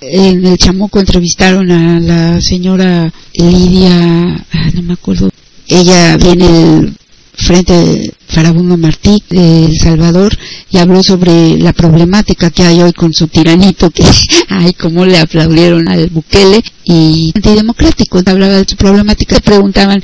en 0.02 0.46
el 0.46 0.56
Chamuco 0.56 0.98
entrevistaron 0.98 1.70
a 1.70 2.00
la 2.00 2.40
señora 2.40 3.12
Lidia, 3.34 4.46
ah, 4.50 4.70
no 4.74 4.82
me 4.82 4.94
acuerdo, 4.94 5.30
ella 5.68 6.16
viene 6.16 6.94
frente 7.40 8.12
Farabundo 8.28 8.76
Martí 8.76 9.23
de 9.28 9.66
El 9.66 9.78
Salvador 9.78 10.37
y 10.70 10.78
habló 10.78 11.02
sobre 11.02 11.59
la 11.59 11.73
problemática 11.73 12.50
que 12.50 12.62
hay 12.62 12.80
hoy 12.80 12.92
con 12.92 13.12
su 13.12 13.26
tiranito, 13.28 13.90
que 13.90 14.04
ay, 14.49 14.73
cómo 14.75 15.04
le 15.04 15.18
aplaudieron 15.18 15.88
al 15.88 16.09
Bukele 16.09 16.62
y 16.85 17.32
antidemocrático, 17.35 18.20
hablaba 18.25 18.54
de 18.54 18.64
su 18.68 18.76
problemática, 18.76 19.37
le 19.37 19.40
preguntaban, 19.40 20.02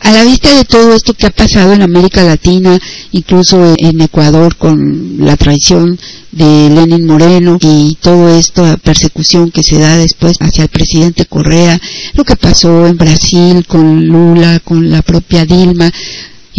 a 0.00 0.10
la 0.10 0.24
vista 0.24 0.56
de 0.56 0.64
todo 0.64 0.94
esto 0.94 1.14
que 1.14 1.26
ha 1.26 1.30
pasado 1.30 1.72
en 1.72 1.82
América 1.82 2.22
Latina, 2.22 2.78
incluso 3.12 3.74
en 3.78 4.00
Ecuador 4.00 4.56
con 4.56 5.16
la 5.18 5.36
traición 5.36 5.98
de 6.32 6.70
Lenin 6.70 7.06
Moreno 7.06 7.58
y 7.60 7.96
toda 8.00 8.38
esta 8.38 8.76
persecución 8.76 9.50
que 9.50 9.64
se 9.64 9.78
da 9.78 9.96
después 9.96 10.36
hacia 10.40 10.64
el 10.64 10.68
presidente 10.68 11.26
Correa, 11.26 11.80
lo 12.14 12.24
que 12.24 12.36
pasó 12.36 12.86
en 12.86 12.96
Brasil 12.96 13.64
con 13.66 14.06
Lula, 14.06 14.60
con 14.60 14.90
la 14.90 15.02
propia 15.02 15.46
Dilma, 15.46 15.90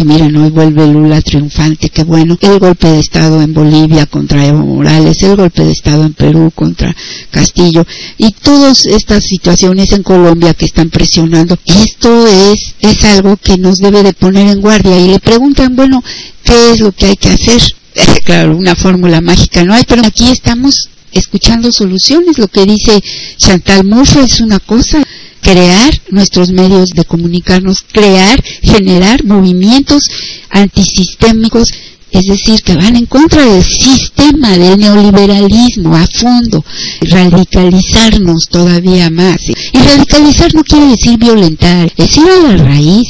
y 0.00 0.04
miren, 0.04 0.36
hoy 0.36 0.50
vuelve 0.50 0.86
Lula 0.86 1.20
triunfante, 1.20 1.90
qué 1.90 2.04
bueno. 2.04 2.38
El 2.40 2.60
golpe 2.60 2.86
de 2.86 3.00
Estado 3.00 3.42
en 3.42 3.52
Bolivia 3.52 4.06
contra 4.06 4.46
Evo 4.46 4.64
Morales, 4.64 5.20
el 5.24 5.34
golpe 5.34 5.64
de 5.64 5.72
Estado 5.72 6.04
en 6.04 6.14
Perú 6.14 6.52
contra 6.54 6.94
Castillo 7.32 7.84
y 8.16 8.30
todas 8.30 8.86
estas 8.86 9.24
situaciones 9.24 9.90
en 9.90 10.04
Colombia 10.04 10.54
que 10.54 10.66
están 10.66 10.88
presionando. 10.88 11.58
Esto 11.66 12.28
es, 12.28 12.76
es 12.78 13.04
algo 13.06 13.36
que 13.38 13.58
nos 13.58 13.78
debe 13.78 14.04
de 14.04 14.12
poner 14.12 14.46
en 14.46 14.60
guardia 14.60 14.96
y 15.00 15.08
le 15.08 15.18
preguntan, 15.18 15.74
bueno, 15.74 16.04
¿qué 16.44 16.70
es 16.70 16.78
lo 16.78 16.92
que 16.92 17.06
hay 17.06 17.16
que 17.16 17.30
hacer? 17.30 17.60
claro, 18.24 18.56
una 18.56 18.76
fórmula 18.76 19.20
mágica 19.20 19.64
no 19.64 19.74
hay, 19.74 19.82
pero 19.84 20.06
aquí 20.06 20.28
estamos 20.28 20.90
escuchando 21.10 21.72
soluciones. 21.72 22.38
Lo 22.38 22.46
que 22.46 22.64
dice 22.66 23.02
Chantal 23.36 23.84
Mouffe 23.84 24.20
es 24.20 24.38
una 24.38 24.60
cosa, 24.60 25.04
crear 25.40 25.92
nuestros 26.10 26.50
medios 26.50 26.90
de 26.90 27.04
comunicarnos, 27.04 27.84
crear, 27.90 28.42
generar 28.62 29.24
movimientos 29.24 30.08
antisistémicos, 30.50 31.68
es 32.10 32.24
decir, 32.24 32.62
que 32.62 32.74
van 32.74 32.96
en 32.96 33.06
contra 33.06 33.44
del 33.44 33.62
sistema 33.62 34.56
del 34.56 34.78
neoliberalismo 34.78 35.94
a 35.94 36.06
fondo, 36.06 36.64
radicalizarnos 37.02 38.48
todavía 38.48 39.10
más. 39.10 39.40
Y 39.48 39.78
radicalizar 39.78 40.54
no 40.54 40.64
quiere 40.64 40.86
decir 40.86 41.18
violentar, 41.18 41.92
es 41.96 42.16
ir 42.16 42.24
a 42.24 42.48
la 42.48 42.64
raíz. 42.64 43.08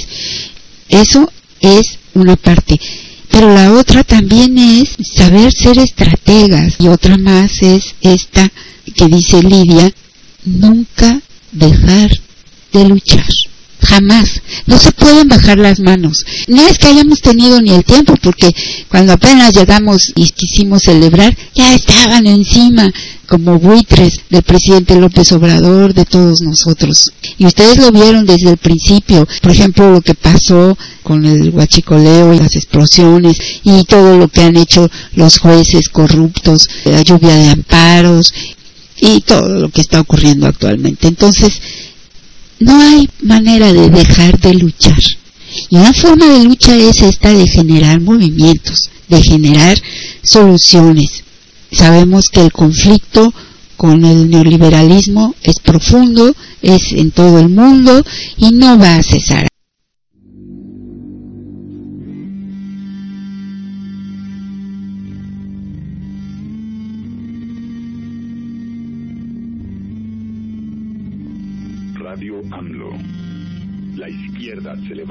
Eso 0.89 1.31
es 1.61 1.99
una 2.15 2.37
parte. 2.37 2.81
Pero 3.31 3.55
la 3.55 3.73
otra 3.73 4.05
también 4.05 4.59
es 4.59 4.97
saber 5.01 5.53
ser 5.53 5.79
estrategas. 5.79 6.77
Y 6.81 6.89
otra 6.89 7.17
más 7.19 7.63
es 7.63 7.95
esta 8.01 8.51
que 8.95 9.07
dice 9.07 9.43
Lidia, 9.43 9.93
nunca 10.45 11.21
dejar 11.53 12.11
de 12.73 12.85
luchar. 12.85 13.27
Jamás. 13.81 14.43
No 14.67 14.77
se 14.79 14.93
pueden 14.93 15.29
bajar 15.29 15.59
las 15.59 15.79
manos. 15.79 16.25
No 16.49 16.67
es 16.67 16.79
que 16.79 16.89
hayamos 16.89 17.21
tenido 17.21 17.61
ni 17.63 17.71
el 17.71 17.85
tiempo, 17.85 18.15
porque 18.21 18.55
cuando 18.89 19.13
apenas 19.13 19.53
llegamos 19.53 20.13
y 20.17 20.29
quisimos 20.31 20.83
celebrar, 20.83 21.37
ya 21.55 21.75
estaban 21.75 22.27
encima 22.27 22.93
como 23.29 23.59
buitres 23.59 24.23
del 24.31 24.43
presidente 24.43 24.97
López 24.97 25.31
Obrador, 25.33 25.95
de 25.95 26.05
todos 26.05 26.41
nosotros. 26.41 27.13
Y 27.37 27.47
ustedes 27.47 27.79
lo 27.79 27.93
vieron 27.93 28.27
desde 28.27 28.51
el 28.51 28.57
principio. 28.57 29.29
Por 29.43 29.53
ejemplo, 29.53 29.93
lo 29.93 30.01
que 30.01 30.15
pasó 30.15 30.77
con 31.03 31.25
el 31.25 31.51
huachicoleo 31.51 32.35
y 32.35 32.39
las 32.39 32.57
explosiones 32.57 33.39
y 33.63 33.85
todo 33.85 34.19
lo 34.19 34.29
que 34.29 34.43
han 34.43 34.57
hecho 34.57 34.91
los 35.15 35.39
jueces 35.39 35.89
corruptos, 35.89 36.69
la 36.85 37.03
lluvia 37.03 37.35
de 37.37 37.51
amparos 37.51 38.33
y 39.01 39.21
todo 39.21 39.49
lo 39.49 39.69
que 39.71 39.81
está 39.81 40.01
ocurriendo 40.01 40.47
actualmente. 40.47 41.09
Entonces, 41.09 41.61
no 42.59 42.81
hay 42.81 43.09
manera 43.23 43.73
de 43.73 43.91
dejar 43.91 44.39
de 44.41 44.55
luchar. 44.55 44.99
Y 45.71 45.77
una 45.77 45.93
forma 45.93 46.27
de 46.27 46.45
lucha 46.45 46.77
es 46.77 47.03
esta 47.03 47.33
de 47.33 47.47
generar 47.47 48.01
movimientos, 48.01 48.91
de 49.09 49.23
generar 49.23 49.79
soluciones. 50.23 51.25
Sabemos 51.71 52.29
que 52.29 52.41
el 52.41 52.53
conflicto 52.53 53.33
con 53.77 54.05
el 54.05 54.29
neoliberalismo 54.29 55.35
es 55.43 55.61
profundo, 55.61 56.35
es 56.63 56.93
en 56.93 57.11
todo 57.13 57.39
el 57.39 57.49
mundo 57.49 58.03
y 58.37 58.51
no 58.53 58.79
va 58.79 58.97
a 58.97 59.03
cesar. 59.03 59.48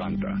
Levanta. 0.08 0.40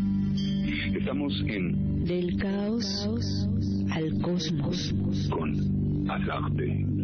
Estamos 0.96 1.32
en 1.46 2.04
Del 2.04 2.36
caos, 2.36 3.48
al 3.90 4.20
cosmos. 4.22 4.94
Con 5.30 6.10
Azarte. 6.10 6.97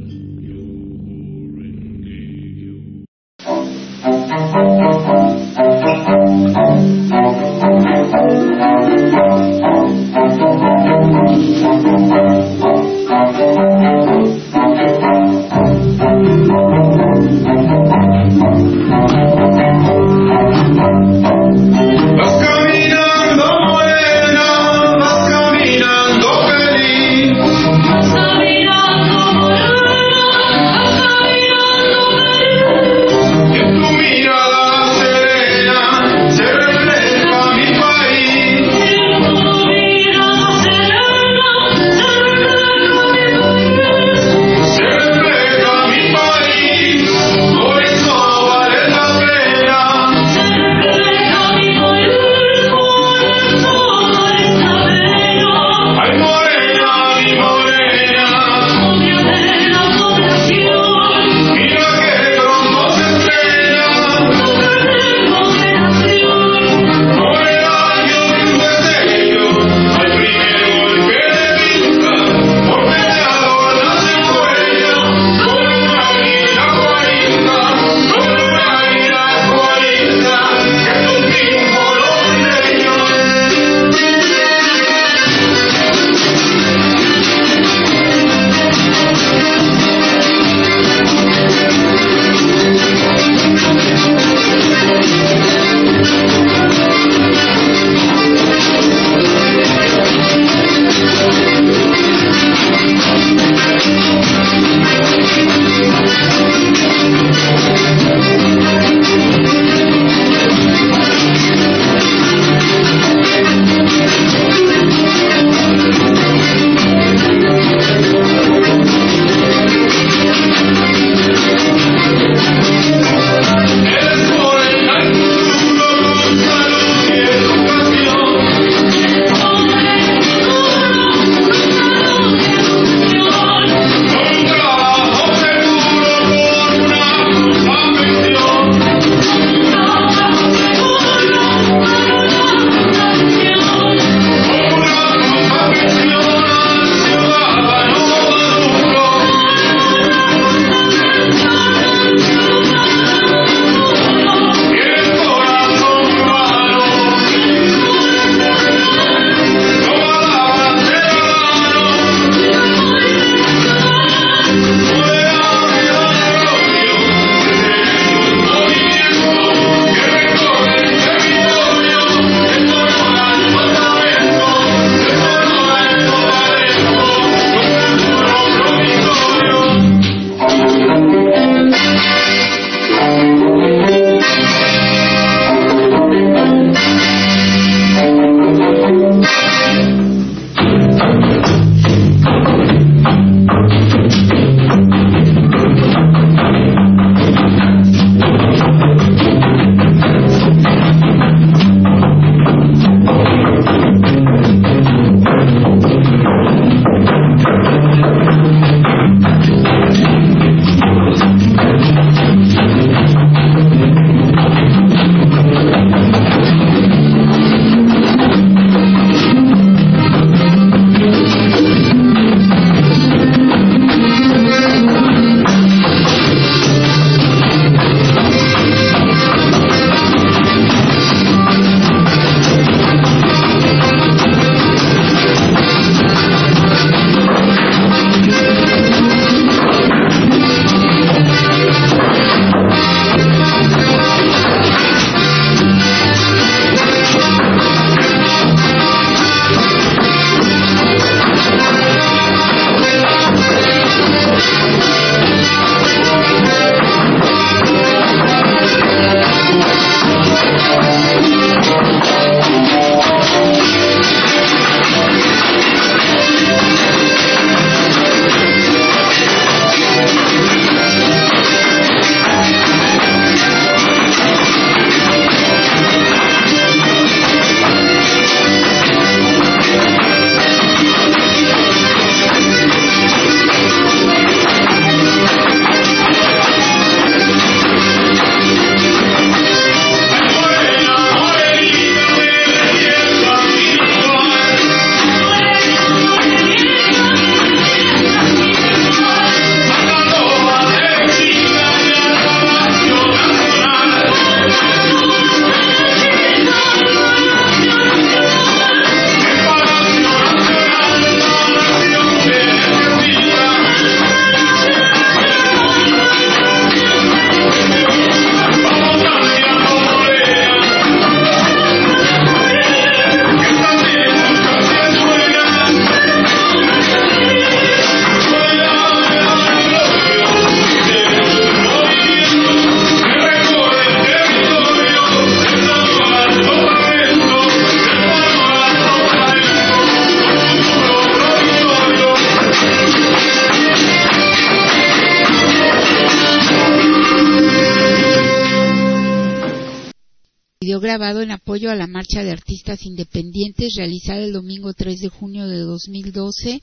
Video 350.64 350.80
grabado 350.80 351.20
en 351.20 351.30
apoyo 351.30 351.70
a 351.70 351.74
la 351.74 351.86
marcha 351.86 352.24
de 352.24 352.30
artistas 352.30 352.86
independientes 352.86 353.74
realizada 353.76 354.24
el 354.24 354.32
domingo 354.32 354.72
3 354.72 354.98
de 354.98 355.08
junio 355.10 355.46
de 355.46 355.58
2012 355.58 356.62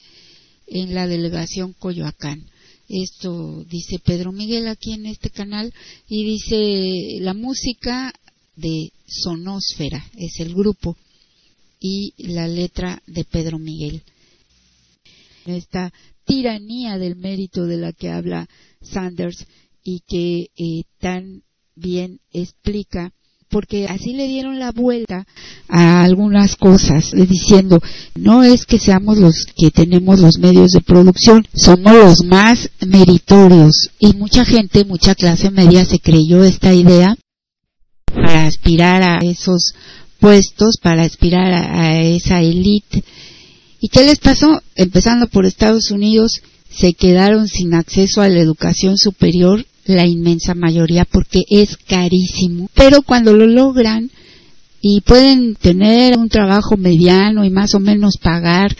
en 0.66 0.96
la 0.96 1.06
delegación 1.06 1.74
Coyoacán. 1.74 2.50
Esto 2.90 3.64
dice 3.70 4.00
Pedro 4.00 4.32
Miguel 4.32 4.68
aquí 4.70 4.94
en 4.94 5.06
este 5.06 5.30
canal 5.30 5.72
y 6.10 6.24
dice 6.24 7.22
la 7.22 7.36
música 7.36 8.12
de 8.56 8.92
Sonósfera 9.06 10.04
es 10.18 10.40
el 10.40 10.56
grupo 10.56 10.98
y 11.80 12.16
la 12.18 12.48
letra 12.48 13.04
de 13.06 13.24
Pedro 13.24 13.60
Miguel. 13.60 14.02
Esta 15.46 15.94
tiranía 16.26 16.98
del 16.98 17.18
mérito 17.18 17.68
de 17.68 17.78
la 17.78 17.94
que 17.94 18.10
habla 18.10 18.50
Sanders 18.82 19.46
y 19.84 20.00
que 20.08 20.50
eh, 20.58 20.86
tan 20.98 21.44
bien 21.76 22.20
explica 22.34 23.14
porque 23.52 23.88
así 23.88 24.14
le 24.14 24.28
dieron 24.28 24.58
la 24.60 24.72
vuelta 24.72 25.28
a 25.68 26.04
algunas 26.04 26.56
cosas, 26.56 27.12
diciendo, 27.12 27.80
no 28.16 28.44
es 28.44 28.66
que 28.66 28.80
seamos 28.80 29.18
los 29.18 29.46
que 29.56 29.70
tenemos 29.70 30.20
los 30.20 30.40
medios 30.40 30.72
de 30.72 30.82
producción, 30.82 31.46
somos 31.54 31.94
los 31.94 32.24
más 32.26 32.70
meritorios. 32.86 33.92
Y 34.00 34.14
mucha 34.14 34.46
gente, 34.46 34.86
mucha 34.86 35.14
clase 35.14 35.52
media 35.52 35.86
se 35.86 36.00
creyó 36.00 36.44
esta 36.44 36.74
idea 36.74 37.16
para 38.14 38.48
aspirar 38.48 39.04
a 39.04 39.20
esos 39.20 39.74
puestos, 40.20 40.78
para 40.82 41.04
aspirar 41.04 41.54
a, 41.54 42.00
esa 42.02 42.42
élite. 42.42 43.04
¿Y 43.80 43.90
qué 43.90 44.06
les 44.06 44.20
pasó? 44.20 44.62
Empezando 44.76 45.28
por 45.28 45.46
Estados 45.46 45.92
Unidos, 45.92 46.42
se 46.70 46.94
quedaron 46.94 47.48
sin 47.48 47.74
acceso 47.74 48.22
a 48.22 48.30
la 48.30 48.40
educación 48.40 48.98
superior 48.98 49.66
la 49.86 50.06
inmensa 50.06 50.54
mayoría 50.54 51.06
porque 51.06 51.44
es 51.50 51.78
carísimo. 51.78 52.70
Pero 52.74 53.02
cuando 53.02 53.34
lo 53.34 53.48
logran 53.48 54.10
y 54.82 55.02
pueden 55.02 55.56
tener 55.56 56.17
un 56.17 56.30
trabajo 56.30 56.78
mediano 56.78 57.46
y 57.46 57.50
más 57.50 57.76
o 57.76 57.80
menos 57.80 58.17
pagar 58.17 58.76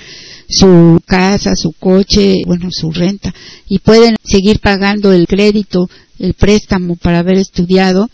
su 0.49 0.99
casa, 1.05 1.55
su 1.55 1.71
coche, 1.73 2.41
bueno, 2.45 2.69
su 2.71 2.91
renta, 2.91 3.33
y 3.67 3.79
pueden 3.79 4.15
seguir 4.23 4.59
pagando 4.59 5.13
el 5.13 5.27
crédito, 5.27 5.89
el 6.19 6.33
préstamo 6.33 6.95
para 6.95 7.19
haber 7.19 7.37
estudiado, 7.37 8.09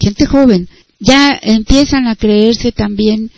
gente 0.00 0.26
joven, 0.26 0.68
ya 0.98 1.38
empiezan 1.42 2.06
a 2.06 2.16
creerse 2.16 2.72
también 2.72 3.30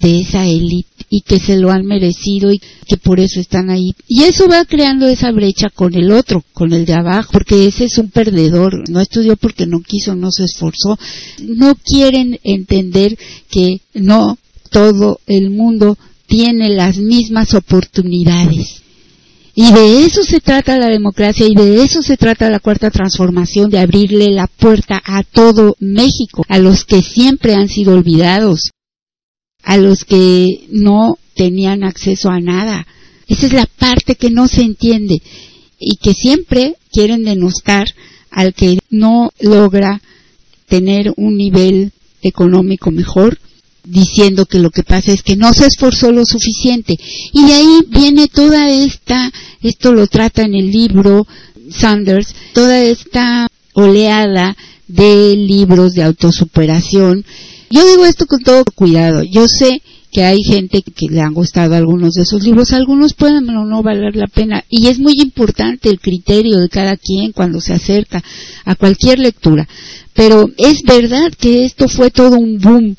de 0.00 0.20
esa 0.20 0.46
élite 0.46 0.88
y 1.10 1.22
que 1.22 1.38
se 1.38 1.56
lo 1.56 1.70
han 1.70 1.86
merecido 1.86 2.52
y 2.52 2.60
que 2.86 2.96
por 2.96 3.20
eso 3.20 3.40
están 3.40 3.70
ahí. 3.70 3.92
Y 4.06 4.24
eso 4.24 4.48
va 4.48 4.64
creando 4.64 5.06
esa 5.06 5.32
brecha 5.32 5.68
con 5.74 5.94
el 5.94 6.12
otro, 6.12 6.44
con 6.52 6.72
el 6.72 6.84
de 6.84 6.94
abajo, 6.94 7.30
porque 7.32 7.66
ese 7.66 7.84
es 7.84 7.98
un 7.98 8.10
perdedor, 8.10 8.88
no 8.88 9.00
estudió 9.00 9.36
porque 9.36 9.66
no 9.66 9.80
quiso, 9.80 10.14
no 10.14 10.30
se 10.30 10.44
esforzó. 10.44 10.98
No 11.40 11.74
quieren 11.74 12.38
entender 12.44 13.18
que 13.50 13.80
no 13.94 14.38
todo 14.70 15.20
el 15.26 15.50
mundo 15.50 15.96
tiene 16.26 16.68
las 16.68 16.98
mismas 16.98 17.54
oportunidades. 17.54 18.82
Y 19.54 19.72
de 19.72 20.04
eso 20.04 20.22
se 20.22 20.40
trata 20.40 20.78
la 20.78 20.86
democracia 20.86 21.44
y 21.48 21.54
de 21.54 21.82
eso 21.82 22.00
se 22.00 22.16
trata 22.16 22.48
la 22.48 22.60
cuarta 22.60 22.92
transformación, 22.92 23.70
de 23.70 23.80
abrirle 23.80 24.30
la 24.30 24.46
puerta 24.46 25.02
a 25.04 25.24
todo 25.24 25.74
México, 25.80 26.44
a 26.48 26.58
los 26.58 26.84
que 26.84 27.02
siempre 27.02 27.54
han 27.54 27.68
sido 27.68 27.94
olvidados, 27.94 28.70
a 29.62 29.76
los 29.76 30.04
que 30.04 30.66
no 30.70 31.18
tenían 31.34 31.84
acceso 31.84 32.30
a 32.30 32.40
nada. 32.40 32.86
Esa 33.26 33.46
es 33.46 33.52
la 33.52 33.66
parte 33.66 34.14
que 34.14 34.30
no 34.30 34.48
se 34.48 34.62
entiende 34.62 35.20
y 35.78 35.96
que 35.96 36.14
siempre 36.14 36.76
quieren 36.90 37.24
denostar 37.24 37.86
al 38.30 38.54
que 38.54 38.78
no 38.90 39.30
logra 39.40 40.00
tener 40.68 41.12
un 41.16 41.36
nivel 41.36 41.92
económico 42.22 42.90
mejor, 42.90 43.38
diciendo 43.84 44.44
que 44.44 44.58
lo 44.58 44.70
que 44.70 44.82
pasa 44.82 45.12
es 45.12 45.22
que 45.22 45.36
no 45.36 45.52
se 45.52 45.66
esforzó 45.66 46.12
lo 46.12 46.24
suficiente. 46.26 46.98
Y 47.32 47.46
de 47.46 47.54
ahí 47.54 47.80
viene 47.88 48.28
toda 48.28 48.68
esta, 48.68 49.30
esto 49.62 49.92
lo 49.92 50.06
trata 50.06 50.42
en 50.42 50.54
el 50.54 50.70
libro 50.70 51.26
Sanders, 51.70 52.34
toda 52.52 52.82
esta 52.82 53.48
oleada 53.74 54.56
de 54.88 55.36
libros 55.36 55.94
de 55.94 56.02
autosuperación 56.02 57.24
yo 57.70 57.86
digo 57.86 58.04
esto 58.04 58.26
con 58.26 58.42
todo 58.42 58.64
cuidado. 58.74 59.22
Yo 59.22 59.46
sé 59.48 59.82
que 60.10 60.24
hay 60.24 60.38
gente 60.42 60.82
que 60.82 61.06
le 61.08 61.20
han 61.20 61.34
gustado 61.34 61.74
algunos 61.74 62.14
de 62.14 62.22
esos 62.22 62.42
libros, 62.42 62.72
algunos 62.72 63.14
pueden 63.14 63.48
o 63.50 63.64
no 63.64 63.82
valer 63.82 64.16
la 64.16 64.26
pena. 64.26 64.64
Y 64.68 64.86
es 64.88 64.98
muy 64.98 65.14
importante 65.20 65.90
el 65.90 66.00
criterio 66.00 66.58
de 66.58 66.68
cada 66.68 66.96
quien 66.96 67.32
cuando 67.32 67.60
se 67.60 67.74
acerca 67.74 68.22
a 68.64 68.74
cualquier 68.74 69.18
lectura. 69.18 69.68
Pero 70.14 70.46
es 70.56 70.82
verdad 70.82 71.32
que 71.38 71.64
esto 71.64 71.88
fue 71.88 72.10
todo 72.10 72.36
un 72.36 72.58
boom 72.58 72.96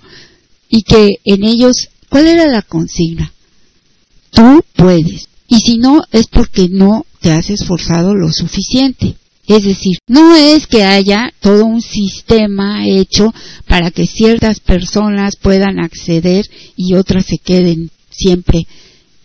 y 0.70 0.84
que 0.84 1.16
en 1.26 1.44
ellos, 1.44 1.90
¿cuál 2.10 2.28
era 2.28 2.48
la 2.48 2.62
consigna? 2.62 3.32
Tú 4.32 4.64
puedes. 4.76 5.28
Y 5.48 5.62
si 5.62 5.80
no, 5.80 6.04
es 6.12 6.28
porque 6.28 6.70
no 6.70 7.06
te 7.20 7.32
has 7.32 7.50
esforzado 7.50 8.14
lo 8.14 8.32
suficiente. 8.32 9.16
Es 9.50 9.64
decir, 9.64 9.98
no 10.08 10.36
es 10.36 10.68
que 10.68 10.84
haya 10.84 11.34
todo 11.40 11.66
un 11.66 11.82
sistema 11.82 12.88
hecho 12.88 13.34
para 13.68 13.90
que 13.90 14.06
ciertas 14.06 14.60
personas 14.60 15.38
puedan 15.42 15.80
acceder 15.80 16.46
y 16.78 16.94
otras 16.94 17.26
se 17.26 17.40
queden 17.40 17.90
siempre 18.12 18.68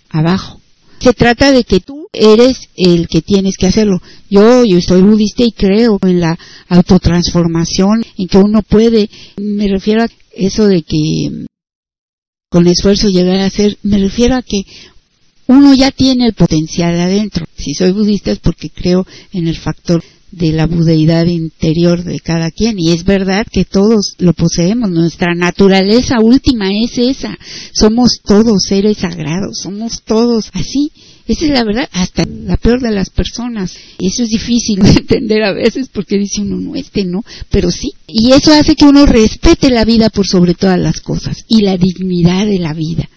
abajo. 0.08 0.62
Se 0.98 1.12
trata 1.12 1.52
de 1.52 1.64
que 1.64 1.80
tú 1.80 2.08
eres 2.10 2.70
el 2.74 3.06
que 3.06 3.20
tienes 3.20 3.58
que 3.58 3.66
hacerlo. 3.66 4.00
Yo, 4.30 4.62
soy 4.80 5.02
budista 5.02 5.44
y 5.44 5.52
creo 5.52 5.98
en 6.00 6.20
la 6.20 6.38
autotransformación, 6.68 8.02
en 8.16 8.26
que 8.26 8.38
uno 8.38 8.62
puede, 8.62 9.10
me 9.36 9.68
refiero 9.68 10.04
a 10.04 10.08
eso 10.32 10.66
de 10.66 10.80
que 10.84 11.44
con 12.48 12.66
esfuerzo 12.66 13.08
llegar 13.08 13.40
a 13.40 13.50
ser, 13.50 13.76
me 13.82 13.98
refiero 13.98 14.36
a 14.36 14.42
que 14.42 14.62
uno 15.48 15.74
ya 15.74 15.90
tiene 15.90 16.26
el 16.26 16.32
potencial 16.32 16.98
adentro. 16.98 17.44
Si 17.58 17.74
soy 17.74 17.92
budista 17.92 18.30
es 18.30 18.38
porque 18.38 18.70
creo 18.70 19.06
en 19.30 19.48
el 19.48 19.58
factor 19.58 20.02
de 20.36 20.52
la 20.52 20.66
budeidad 20.66 21.26
interior 21.26 22.04
de 22.04 22.20
cada 22.20 22.50
quien. 22.50 22.78
Y 22.78 22.92
es 22.92 23.04
verdad 23.04 23.46
que 23.50 23.64
todos 23.64 24.14
lo 24.18 24.32
poseemos. 24.32 24.90
Nuestra 24.90 25.34
naturaleza 25.34 26.20
última 26.20 26.70
es 26.72 26.98
esa. 26.98 27.36
Somos 27.72 28.20
todos 28.24 28.64
seres 28.64 28.98
sagrados. 28.98 29.58
Somos 29.62 30.02
todos 30.04 30.50
así. 30.52 30.90
Esa 31.26 31.46
es 31.46 31.52
la 31.52 31.64
verdad, 31.64 31.88
hasta 31.92 32.26
la 32.26 32.58
peor 32.58 32.82
de 32.82 32.90
las 32.90 33.08
personas. 33.08 33.74
Eso 33.98 34.24
es 34.24 34.28
difícil 34.28 34.80
de 34.80 34.90
entender 34.98 35.42
a 35.42 35.54
veces 35.54 35.88
porque 35.90 36.18
dice 36.18 36.42
uno, 36.42 36.56
no, 36.56 36.74
este 36.74 37.04
no, 37.04 37.24
pero 37.50 37.70
sí. 37.70 37.92
Y 38.06 38.32
eso 38.32 38.52
hace 38.52 38.74
que 38.74 38.84
uno 38.84 39.06
respete 39.06 39.70
la 39.70 39.84
vida 39.84 40.10
por 40.10 40.26
sobre 40.26 40.54
todas 40.54 40.78
las 40.78 41.00
cosas 41.00 41.44
y 41.48 41.62
la 41.62 41.78
dignidad 41.78 42.46
de 42.46 42.58
la 42.58 42.74
vida 42.74 43.08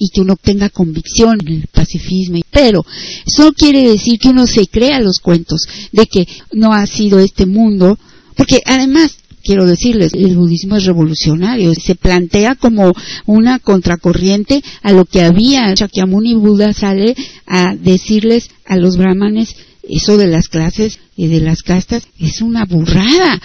y 0.00 0.08
que 0.08 0.22
uno 0.22 0.34
tenga 0.34 0.70
convicción 0.70 1.38
en 1.46 1.56
el 1.56 1.66
pacifismo. 1.68 2.40
Pero 2.50 2.84
eso 3.26 3.52
quiere 3.52 3.86
decir 3.86 4.18
que 4.18 4.30
uno 4.30 4.46
se 4.46 4.66
crea 4.66 4.98
los 4.98 5.20
cuentos 5.20 5.68
de 5.92 6.06
que 6.06 6.26
no 6.52 6.72
ha 6.72 6.86
sido 6.86 7.20
este 7.20 7.44
mundo, 7.44 7.98
porque 8.34 8.60
además 8.64 9.18
quiero 9.44 9.66
decirles, 9.66 10.14
el 10.14 10.36
budismo 10.36 10.76
es 10.76 10.84
revolucionario, 10.84 11.74
se 11.74 11.94
plantea 11.94 12.54
como 12.54 12.94
una 13.26 13.58
contracorriente 13.58 14.64
a 14.82 14.92
lo 14.92 15.04
que 15.04 15.20
había. 15.20 15.74
Shakyamuni 15.74 16.34
Buda 16.34 16.72
sale 16.72 17.14
a 17.46 17.76
decirles 17.76 18.50
a 18.64 18.76
los 18.76 18.96
brahmanes 18.96 19.54
eso 19.82 20.16
de 20.16 20.28
las 20.28 20.48
clases 20.48 20.98
y 21.14 21.26
de 21.26 21.40
las 21.40 21.62
castas 21.62 22.04
es 22.18 22.40
una 22.40 22.64
burrada. 22.64 23.38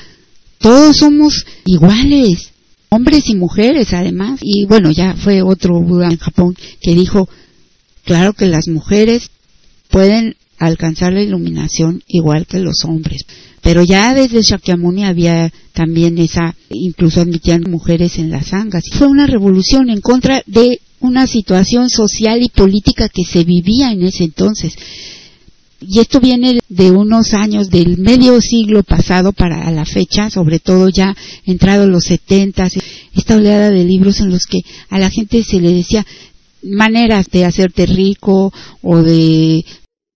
Todos 0.60 0.98
somos 0.98 1.46
iguales 1.66 2.55
hombres 2.90 3.28
y 3.28 3.36
mujeres 3.36 3.94
además. 3.94 4.40
Y 4.42 4.66
bueno, 4.66 4.92
ya 4.92 5.16
fue 5.16 5.42
otro 5.42 5.82
Buda 5.82 6.08
en 6.10 6.18
Japón 6.18 6.56
que 6.82 6.94
dijo, 6.94 7.30
claro 8.04 8.34
que 8.34 8.48
las 8.48 8.68
mujeres 8.68 9.30
pueden 9.90 10.36
alcanzar 10.58 11.14
la 11.14 11.22
iluminación 11.22 12.02
igual 12.08 12.46
que 12.48 12.60
los 12.60 12.86
hombres. 12.86 13.26
Pero 13.62 13.84
ya 13.84 14.14
desde 14.14 14.44
Shakyamuni 14.44 15.06
había 15.06 15.52
también 15.74 16.18
esa, 16.18 16.56
incluso 16.70 17.22
admitían 17.22 17.64
mujeres 17.68 18.20
en 18.20 18.30
las 18.30 18.48
sangas. 18.48 18.84
Fue 18.92 19.08
una 19.08 19.28
revolución 19.28 19.90
en 19.90 20.02
contra 20.02 20.44
de 20.46 20.80
una 21.00 21.28
situación 21.28 21.90
social 21.90 22.42
y 22.42 22.50
política 22.50 23.10
que 23.10 23.24
se 23.26 23.44
vivía 23.44 23.92
en 23.92 24.04
ese 24.04 24.24
entonces 24.24 24.76
y 25.88 26.00
esto 26.00 26.20
viene 26.20 26.60
de 26.70 26.92
unos 26.92 27.34
años 27.34 27.70
del 27.70 27.98
medio 27.98 28.42
siglo 28.42 28.84
pasado 28.84 29.32
para 29.32 29.70
la 29.72 29.86
fecha, 29.86 30.30
sobre 30.30 30.60
todo 30.60 30.90
ya 30.90 31.16
entrado 31.46 31.88
los 31.88 32.06
setentas, 32.06 32.74
esta 33.16 33.36
oleada 33.36 33.72
de 33.72 33.84
libros 33.84 34.20
en 34.20 34.30
los 34.30 34.46
que 34.46 34.62
a 34.90 35.00
la 35.00 35.10
gente 35.10 35.44
se 35.44 35.60
le 35.60 35.74
decía 35.74 36.06
maneras 36.64 37.28
de 37.32 37.46
hacerte 37.46 37.86
rico 37.86 38.52
o 38.82 38.98
de 39.02 39.64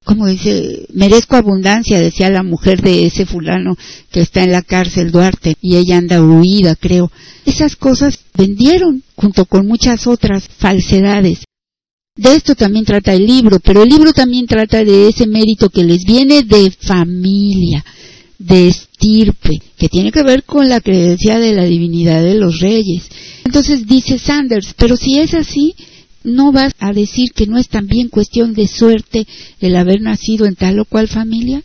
como 0.06 0.26
dice, 0.26 0.88
merezco 0.92 1.36
abundancia, 1.36 2.00
decía 2.00 2.32
la 2.32 2.42
mujer 2.42 2.82
de 2.82 3.06
ese 3.06 3.28
fulano 3.28 3.78
que 4.12 4.22
está 4.22 4.44
en 4.44 4.52
la 4.52 4.64
cárcel 4.64 5.12
Duarte 5.12 5.56
y 5.62 5.76
ella 5.76 5.98
anda 5.98 6.24
huida, 6.24 6.76
creo. 6.76 7.12
Esas 7.46 7.76
cosas 7.76 8.18
vendieron 8.36 9.04
junto 9.16 9.46
con 9.46 9.68
muchas 9.68 10.08
otras 10.08 10.48
falsedades 10.58 11.44
de 12.16 12.36
esto 12.36 12.56
también 12.56 12.86
trata 12.86 13.14
el 13.14 13.26
libro, 13.26 13.60
pero 13.60 13.84
el 13.84 13.90
libro 13.90 14.12
también 14.14 14.46
trata 14.46 14.84
de 14.84 15.08
ese 15.08 15.26
mérito 15.26 15.70
que 15.70 15.84
les 15.84 16.04
viene 16.04 16.44
de 16.44 16.72
familia, 16.72 17.86
de 18.38 18.68
estirpe, 18.68 19.62
que 19.78 19.88
tiene 19.88 20.12
que 20.12 20.24
ver 20.24 20.44
con 20.44 20.68
la 20.68 20.82
creencia 20.82 21.40
de 21.40 21.54
la 21.54 21.64
divinidad 21.64 22.22
de 22.22 22.36
los 22.36 22.60
reyes. 22.60 23.10
Entonces 23.46 23.88
dice 23.88 24.18
Sanders, 24.18 24.74
pero 24.78 24.98
si 24.98 25.20
es 25.20 25.34
así, 25.34 25.76
no 26.24 26.52
vas 26.52 26.74
a 26.80 26.92
decir 26.92 27.32
que 27.34 27.48
no 27.48 27.58
es 27.58 27.70
también 27.70 28.10
cuestión 28.10 28.54
de 28.54 28.68
suerte 28.68 29.26
el 29.60 29.76
haber 29.76 30.02
nacido 30.02 30.46
en 30.46 30.56
tal 30.56 30.80
o 30.80 30.86
cual 30.86 31.08
familia. 31.08 31.64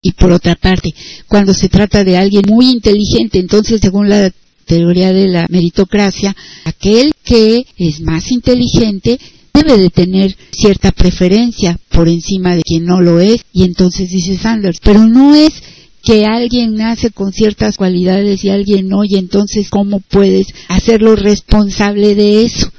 Y 0.00 0.12
por 0.12 0.32
otra 0.32 0.56
parte, 0.56 0.94
cuando 1.28 1.54
se 1.54 1.68
trata 1.68 2.02
de 2.02 2.16
alguien 2.16 2.44
muy 2.48 2.70
inteligente, 2.70 3.38
entonces 3.38 3.80
según 3.80 4.08
la 4.08 4.32
teoría 4.76 5.12
de 5.12 5.28
la 5.28 5.46
meritocracia, 5.50 6.34
aquel 6.64 7.12
que 7.22 7.66
es 7.76 8.00
más 8.00 8.30
inteligente 8.30 9.18
debe 9.52 9.76
de 9.76 9.90
tener 9.90 10.34
cierta 10.50 10.92
preferencia 10.92 11.78
por 11.90 12.08
encima 12.08 12.56
de 12.56 12.62
quien 12.62 12.86
no 12.86 13.02
lo 13.02 13.20
es. 13.20 13.44
Y 13.52 13.64
entonces 13.64 14.08
dice 14.08 14.38
Sanders, 14.38 14.78
pero 14.82 15.06
no 15.06 15.34
es 15.34 15.62
que 16.02 16.24
alguien 16.24 16.74
nace 16.74 17.10
con 17.10 17.32
ciertas 17.32 17.76
cualidades 17.76 18.44
y 18.44 18.48
alguien 18.48 18.88
no, 18.88 19.04
y 19.04 19.16
entonces 19.16 19.68
¿cómo 19.68 20.00
puedes 20.00 20.46
hacerlo 20.68 21.16
responsable 21.16 22.14
de 22.14 22.44
eso? 22.44 22.72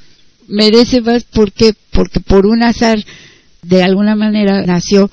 Merece 0.47 1.01
más 1.01 1.25
porque, 1.31 1.73
porque 1.91 2.19
por 2.19 2.47
un 2.47 2.63
azar 2.63 2.97
de 3.61 3.83
alguna 3.83 4.15
manera 4.15 4.65
nació 4.65 5.11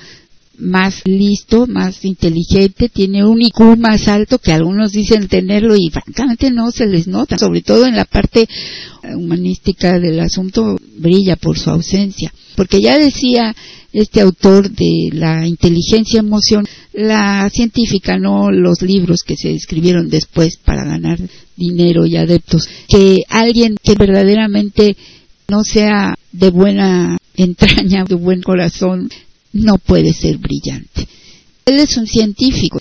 más 0.61 1.03
listo, 1.05 1.67
más 1.67 2.05
inteligente, 2.05 2.89
tiene 2.89 3.25
un 3.25 3.41
IQ 3.41 3.77
más 3.79 4.09
alto 4.09 4.39
que 4.39 4.53
algunos 4.53 4.93
dicen 4.93 5.29
tenerlo 5.29 5.75
y 5.77 5.91
francamente 5.91 6.51
no 6.51 6.71
se 6.71 6.87
les 6.87 7.07
nota, 7.09 7.39
sobre 7.39 7.63
todo 7.63 7.87
en 7.87 7.97
la 7.97 8.05
parte 8.05 8.49
humanística 9.03 9.99
del 9.99 10.21
asunto 10.21 10.77
brilla 10.97 11.37
por 11.37 11.59
su 11.59 11.71
ausencia, 11.71 12.33
porque 12.57 12.81
ya 12.81 12.99
decía 12.99 13.55
este 13.93 14.21
autor 14.21 14.71
de 14.71 15.11
la 15.13 15.47
inteligencia 15.47 16.21
emoción, 16.21 16.65
la 16.93 17.49
científica, 17.51 18.19
no 18.19 18.51
los 18.51 18.83
libros 18.83 19.23
que 19.27 19.37
se 19.37 19.53
escribieron 19.53 20.09
después 20.09 20.59
para 20.59 20.85
ganar 20.85 21.19
dinero 21.57 22.07
y 22.07 22.17
adeptos, 22.17 22.69
que 22.89 23.19
alguien 23.29 23.77
que 23.83 23.95
verdaderamente 23.95 24.97
no 25.49 25.65
sea 25.65 26.15
de 26.33 26.51
buena 26.51 27.19
entraña, 27.37 28.05
de 28.05 28.15
buen 28.15 28.43
corazón, 28.43 29.09
no 29.53 29.79
puede 29.79 30.13
ser 30.13 30.39
brillante. 30.39 31.07
Él 31.65 31.79
es 31.79 31.97
un 31.97 32.07
científico. 32.07 32.81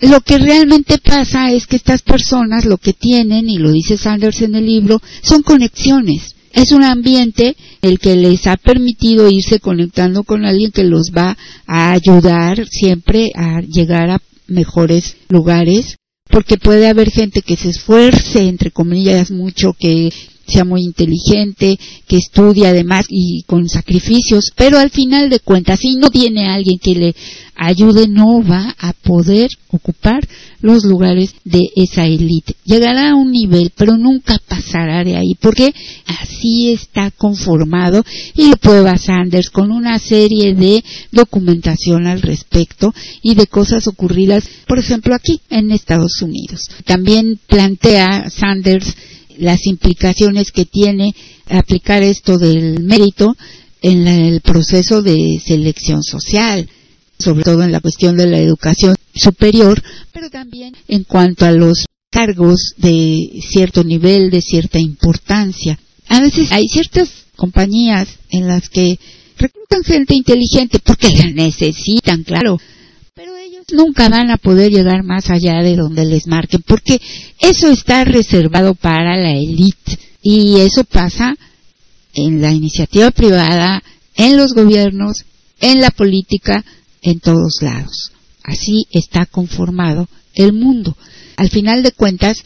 Lo 0.00 0.20
que 0.20 0.38
realmente 0.38 0.98
pasa 0.98 1.50
es 1.50 1.66
que 1.66 1.76
estas 1.76 2.02
personas 2.02 2.64
lo 2.64 2.78
que 2.78 2.92
tienen, 2.92 3.48
y 3.48 3.58
lo 3.58 3.72
dice 3.72 3.98
Sanders 3.98 4.42
en 4.42 4.54
el 4.54 4.66
libro, 4.66 5.00
son 5.22 5.42
conexiones. 5.42 6.36
Es 6.52 6.72
un 6.72 6.84
ambiente 6.84 7.56
el 7.82 7.98
que 7.98 8.16
les 8.16 8.46
ha 8.46 8.56
permitido 8.56 9.28
irse 9.28 9.60
conectando 9.60 10.22
con 10.22 10.44
alguien 10.44 10.70
que 10.70 10.84
los 10.84 11.10
va 11.16 11.36
a 11.66 11.92
ayudar 11.92 12.66
siempre 12.68 13.30
a 13.34 13.60
llegar 13.60 14.10
a 14.10 14.22
mejores 14.46 15.16
lugares, 15.28 15.96
porque 16.30 16.56
puede 16.56 16.88
haber 16.88 17.10
gente 17.10 17.42
que 17.42 17.56
se 17.56 17.70
esfuerce, 17.70 18.48
entre 18.48 18.70
comillas, 18.70 19.30
mucho, 19.30 19.74
que 19.78 20.10
sea 20.48 20.64
muy 20.64 20.82
inteligente, 20.82 21.78
que 22.06 22.16
estudie 22.16 22.66
además 22.66 23.06
y 23.08 23.42
con 23.46 23.68
sacrificios, 23.68 24.50
pero 24.56 24.78
al 24.78 24.90
final 24.90 25.28
de 25.28 25.40
cuentas, 25.40 25.80
si 25.80 25.96
no 25.96 26.10
tiene 26.10 26.48
alguien 26.48 26.78
que 26.78 26.94
le 26.94 27.14
ayude, 27.54 28.08
no 28.08 28.42
va 28.42 28.74
a 28.78 28.92
poder 28.92 29.50
ocupar 29.70 30.26
los 30.60 30.84
lugares 30.84 31.34
de 31.44 31.60
esa 31.76 32.06
élite. 32.06 32.54
Llegará 32.64 33.10
a 33.10 33.14
un 33.14 33.30
nivel, 33.30 33.72
pero 33.76 33.96
nunca 33.96 34.40
pasará 34.46 35.04
de 35.04 35.16
ahí, 35.16 35.34
porque 35.40 35.74
así 36.06 36.72
está 36.72 37.10
conformado 37.10 38.04
y 38.34 38.48
lo 38.48 38.56
prueba 38.56 38.96
Sanders 38.96 39.50
con 39.50 39.70
una 39.70 39.98
serie 39.98 40.54
de 40.54 40.82
documentación 41.12 42.06
al 42.06 42.22
respecto 42.22 42.94
y 43.22 43.34
de 43.34 43.46
cosas 43.46 43.86
ocurridas, 43.86 44.44
por 44.66 44.78
ejemplo, 44.78 45.14
aquí 45.14 45.40
en 45.50 45.72
Estados 45.72 46.22
Unidos. 46.22 46.68
También 46.84 47.38
plantea 47.46 48.30
Sanders 48.30 48.94
las 49.38 49.66
implicaciones 49.66 50.50
que 50.52 50.64
tiene 50.64 51.14
aplicar 51.48 52.02
esto 52.02 52.38
del 52.38 52.82
mérito 52.82 53.36
en 53.82 54.08
el 54.08 54.40
proceso 54.40 55.02
de 55.02 55.40
selección 55.44 56.02
social, 56.02 56.68
sobre 57.18 57.44
todo 57.44 57.62
en 57.62 57.72
la 57.72 57.80
cuestión 57.80 58.16
de 58.16 58.26
la 58.26 58.38
educación 58.38 58.94
superior, 59.14 59.82
pero 60.12 60.30
también 60.30 60.74
en 60.88 61.04
cuanto 61.04 61.46
a 61.46 61.52
los 61.52 61.86
cargos 62.10 62.74
de 62.76 63.30
cierto 63.50 63.84
nivel, 63.84 64.30
de 64.30 64.40
cierta 64.40 64.78
importancia. 64.78 65.78
A 66.08 66.20
veces 66.20 66.52
hay 66.52 66.68
ciertas 66.68 67.10
compañías 67.36 68.08
en 68.30 68.48
las 68.48 68.68
que 68.68 68.98
reclutan 69.36 69.84
gente 69.84 70.14
inteligente 70.14 70.78
porque 70.80 71.10
la 71.10 71.30
necesitan, 71.30 72.24
claro, 72.24 72.58
nunca 73.72 74.08
van 74.08 74.30
a 74.30 74.36
poder 74.36 74.72
llegar 74.72 75.04
más 75.04 75.30
allá 75.30 75.62
de 75.62 75.76
donde 75.76 76.04
les 76.04 76.26
marquen, 76.26 76.62
porque 76.66 77.00
eso 77.38 77.70
está 77.70 78.04
reservado 78.04 78.74
para 78.74 79.16
la 79.16 79.32
élite. 79.32 79.98
Y 80.22 80.60
eso 80.60 80.84
pasa 80.84 81.36
en 82.14 82.40
la 82.40 82.52
iniciativa 82.52 83.10
privada, 83.10 83.82
en 84.14 84.36
los 84.36 84.52
gobiernos, 84.54 85.24
en 85.60 85.80
la 85.80 85.90
política, 85.90 86.64
en 87.02 87.20
todos 87.20 87.58
lados. 87.60 88.12
Así 88.42 88.86
está 88.90 89.26
conformado 89.26 90.08
el 90.34 90.52
mundo. 90.52 90.96
Al 91.36 91.50
final 91.50 91.82
de 91.82 91.92
cuentas, 91.92 92.42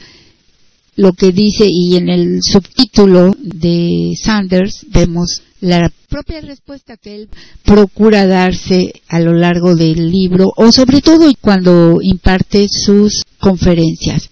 lo 0.97 1.13
que 1.13 1.33
dice 1.33 1.67
y 1.69 1.97
en 1.97 2.09
el 2.09 2.41
subtítulo 2.43 3.35
de 3.39 4.15
Sanders 4.23 4.87
vemos 4.89 5.43
la 5.61 5.91
propia 6.09 6.41
respuesta 6.41 6.97
que 6.97 7.15
él 7.15 7.29
procura 7.65 8.27
darse 8.27 8.93
a 9.09 9.21
lo 9.21 9.33
largo 9.33 9.75
del 9.75 10.11
libro 10.11 10.53
o 10.57 10.73
sobre 10.73 11.01
todo 11.01 11.33
cuando 11.41 11.99
imparte 12.03 12.67
sus 12.69 13.23
conferencias, 13.39 14.31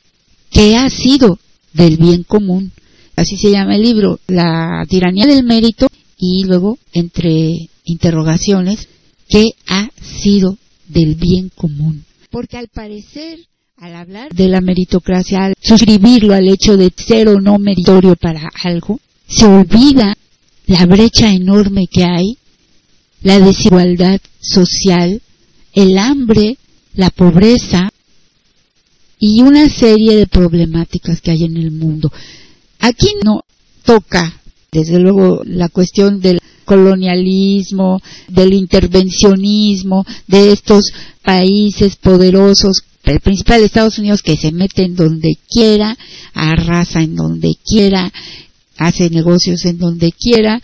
que 0.51 0.77
ha 0.77 0.91
sido 0.91 1.39
del 1.73 1.97
bien 1.97 2.25
común. 2.25 2.73
Así 3.17 3.37
se 3.37 3.51
llama 3.51 3.77
el 3.77 3.83
libro, 3.83 4.19
La 4.27 4.85
tiranía 4.89 5.27
del 5.27 5.45
mérito 5.45 5.87
y 6.19 6.45
luego 6.45 6.79
entre 6.93 7.69
interrogaciones, 7.85 8.89
que 9.29 9.53
ha 9.69 9.89
sido 10.01 10.59
del 10.89 11.15
bien 11.15 11.51
común. 11.55 12.05
Porque 12.31 12.59
al 12.59 12.69
parecer 12.69 13.39
al 13.81 13.95
hablar 13.95 14.31
de 14.35 14.47
la 14.47 14.61
meritocracia, 14.61 15.47
al 15.47 15.55
suscribirlo 15.59 16.35
al 16.35 16.49
hecho 16.49 16.77
de 16.77 16.93
ser 16.95 17.29
o 17.29 17.41
no 17.41 17.59
meritorio 17.59 18.15
para 18.15 18.51
algo, 18.63 19.01
se 19.27 19.47
olvida 19.47 20.15
la 20.67 20.85
brecha 20.85 21.33
enorme 21.33 21.87
que 21.91 22.05
hay, 22.05 22.37
la 23.23 23.41
desigualdad 23.41 24.21
social, 24.39 25.23
el 25.73 25.97
hambre, 25.97 26.59
la 26.93 27.09
pobreza 27.09 27.89
y 29.19 29.41
una 29.41 29.71
serie 29.71 30.15
de 30.15 30.27
problemáticas 30.27 31.23
que 31.23 31.31
hay 31.31 31.45
en 31.45 31.57
el 31.57 31.71
mundo. 31.71 32.13
Aquí 32.81 33.15
no 33.25 33.45
toca, 33.83 34.43
desde 34.71 34.99
luego, 34.99 35.41
la 35.45 35.71
cuestión 35.71 36.21
del 36.21 36.39
colonialismo, 36.67 38.03
del 38.29 38.53
intervencionismo, 38.53 40.05
de 40.27 40.53
estos 40.53 40.93
países 41.23 41.97
poderosos 41.97 42.83
el 43.11 43.21
principal 43.21 43.61
de 43.61 43.67
Estados 43.67 43.99
Unidos 43.99 44.23
que 44.23 44.37
se 44.37 44.53
mete 44.53 44.83
en 44.83 44.97
donde 44.97 45.37
quiera, 45.49 45.97
arrasa 46.35 47.03
en 47.03 47.17
donde 47.17 47.55
quiera, 47.65 48.13
hace 48.79 49.11
negocios 49.11 49.65
en 49.67 49.79
donde 49.79 50.13
quiera 50.13 50.61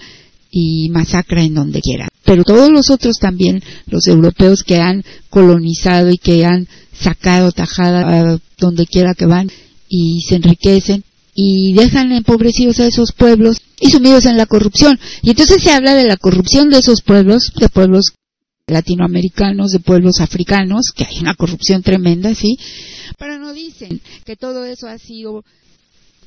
y 0.50 0.88
masacra 0.90 1.42
en 1.42 1.54
donde 1.54 1.80
quiera. 1.80 2.08
Pero 2.24 2.44
todos 2.44 2.70
los 2.70 2.90
otros 2.90 3.18
también, 3.18 3.62
los 3.86 4.06
europeos 4.06 4.62
que 4.62 4.78
han 4.78 5.04
colonizado 5.28 6.10
y 6.10 6.18
que 6.18 6.44
han 6.44 6.66
sacado 6.92 7.52
tajada 7.52 8.32
a 8.32 8.38
donde 8.58 8.86
quiera 8.86 9.14
que 9.14 9.26
van 9.26 9.50
y 9.88 10.22
se 10.28 10.36
enriquecen 10.36 11.04
y 11.34 11.74
dejan 11.74 12.12
empobrecidos 12.12 12.80
a 12.80 12.86
esos 12.86 13.12
pueblos 13.12 13.58
y 13.78 13.90
sumidos 13.90 14.24
en 14.24 14.38
la 14.38 14.46
corrupción. 14.46 14.98
Y 15.22 15.30
entonces 15.30 15.62
se 15.62 15.70
habla 15.70 15.94
de 15.94 16.04
la 16.04 16.16
corrupción 16.16 16.70
de 16.70 16.78
esos 16.78 17.02
pueblos, 17.02 17.52
de 17.60 17.68
pueblos 17.68 18.14
latinoamericanos, 18.68 19.70
de 19.70 19.78
pueblos 19.78 20.20
africanos, 20.20 20.86
que 20.94 21.04
hay 21.04 21.20
una 21.20 21.36
corrupción 21.36 21.84
tremenda, 21.84 22.34
¿sí? 22.34 22.58
Pero 23.16 23.38
no 23.38 23.52
dicen 23.52 24.00
que 24.24 24.34
todo 24.34 24.64
eso 24.64 24.88
ha 24.88 24.98
sido 24.98 25.44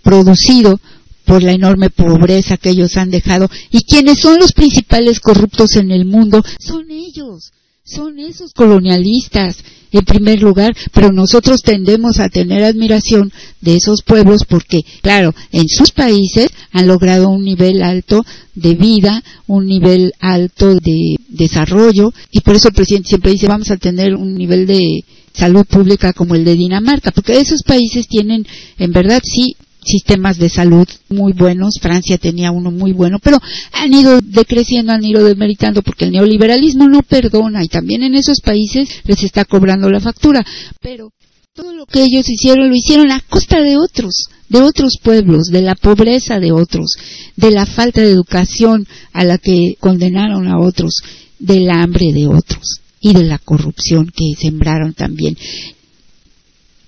producido 0.02 0.80
por 1.26 1.44
la 1.44 1.52
enorme 1.52 1.90
pobreza 1.90 2.56
que 2.56 2.70
ellos 2.70 2.96
han 2.96 3.10
dejado. 3.10 3.50
Y 3.72 3.84
quienes 3.84 4.22
son 4.22 4.40
los 4.40 4.54
principales 4.54 5.20
corruptos 5.20 5.76
en 5.76 5.92
el 5.92 6.06
mundo 6.06 6.42
son 6.60 6.90
ellos, 6.92 7.52
son 7.84 8.20
esos 8.20 8.54
colonialistas 8.54 9.64
en 9.92 10.06
primer 10.06 10.42
lugar, 10.42 10.76
pero 10.94 11.12
nosotros 11.12 11.62
tendemos 11.64 12.20
a 12.20 12.30
tener 12.30 12.64
admiración 12.64 13.32
de 13.62 13.76
esos 13.76 14.04
pueblos 14.04 14.46
porque, 14.48 14.84
claro, 15.02 15.34
en 15.52 15.68
sus 15.68 15.92
países 15.92 16.50
han 16.72 16.88
logrado 16.88 17.30
un 17.30 17.44
nivel 17.44 17.82
alto 17.82 18.24
de 18.54 18.76
vida, 18.76 19.24
un 19.48 19.66
nivel 19.66 20.14
alto 20.20 20.76
de 20.76 21.16
desarrollo 21.30 22.14
y 22.32 22.42
por 22.42 22.56
eso 22.56 22.68
el 22.68 22.76
presidente 22.76 23.10
siempre 23.10 23.32
dice 23.32 23.48
vamos 23.48 23.72
a 23.72 23.78
tener 23.78 24.16
un 24.16 24.36
nivel 24.36 24.68
de 24.68 25.04
salud 25.34 25.66
pública 25.66 26.14
como 26.14 26.36
el 26.36 26.46
de 26.46 26.56
Dinamarca, 26.56 27.12
porque 27.12 27.40
esos 27.40 27.64
países 27.64 28.08
tienen 28.08 28.46
en 28.78 28.92
verdad 28.92 29.22
sí 29.24 29.56
sistemas 29.84 30.38
de 30.38 30.50
salud 30.50 30.88
muy 31.10 31.34
buenos, 31.34 31.80
Francia 31.82 32.18
tenía 32.18 32.52
uno 32.52 32.72
muy 32.72 32.94
bueno, 32.94 33.20
pero 33.20 33.38
han 33.72 33.94
ido 33.94 34.20
decreciendo, 34.22 34.92
han 34.92 35.04
ido 35.04 35.24
demeritando 35.24 35.82
porque 35.82 36.06
el 36.06 36.12
neoliberalismo 36.12 36.88
no 36.88 37.02
perdona 37.02 37.64
y 37.64 37.68
también 37.68 38.04
en 38.04 38.16
esos 38.16 38.42
países 38.42 38.90
les 39.06 39.24
está 39.24 39.46
cobrando 39.46 39.90
la 39.90 40.00
factura, 40.00 40.46
pero 40.82 41.12
todo 41.54 41.74
lo 41.74 41.86
que 41.86 42.04
ellos 42.04 42.30
hicieron 42.30 42.70
lo 42.70 42.76
hicieron 42.76 43.12
a 43.12 43.22
costa 43.22 43.62
de 43.62 43.78
otros, 43.78 44.28
de 44.48 44.62
otros 44.62 44.98
pueblos, 45.02 45.48
de 45.48 45.62
la 45.62 45.76
pobreza 45.76 46.40
de 46.40 46.52
otros, 46.52 46.94
de 47.36 47.52
la 47.52 47.66
falta 47.66 48.02
de 48.02 48.12
educación 48.12 48.88
a 49.14 49.24
la 49.24 49.38
que 49.38 49.76
condenaron 49.80 50.48
a 50.48 50.60
otros, 50.60 51.02
del 51.38 51.70
hambre 51.70 52.12
de 52.14 52.28
otros 52.28 52.82
y 53.02 53.14
de 53.14 53.24
la 53.24 53.40
corrupción 53.40 54.12
que 54.14 54.34
sembraron 54.40 54.94
también. 54.94 55.38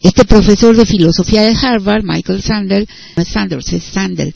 Este 0.02 0.26
profesor 0.26 0.76
de 0.76 0.86
filosofía 0.86 1.44
de 1.44 1.56
Harvard, 1.56 2.04
Michael 2.04 2.42
Sandel, 2.42 2.88
Sanders, 3.24 3.68
Sandel, 3.94 4.34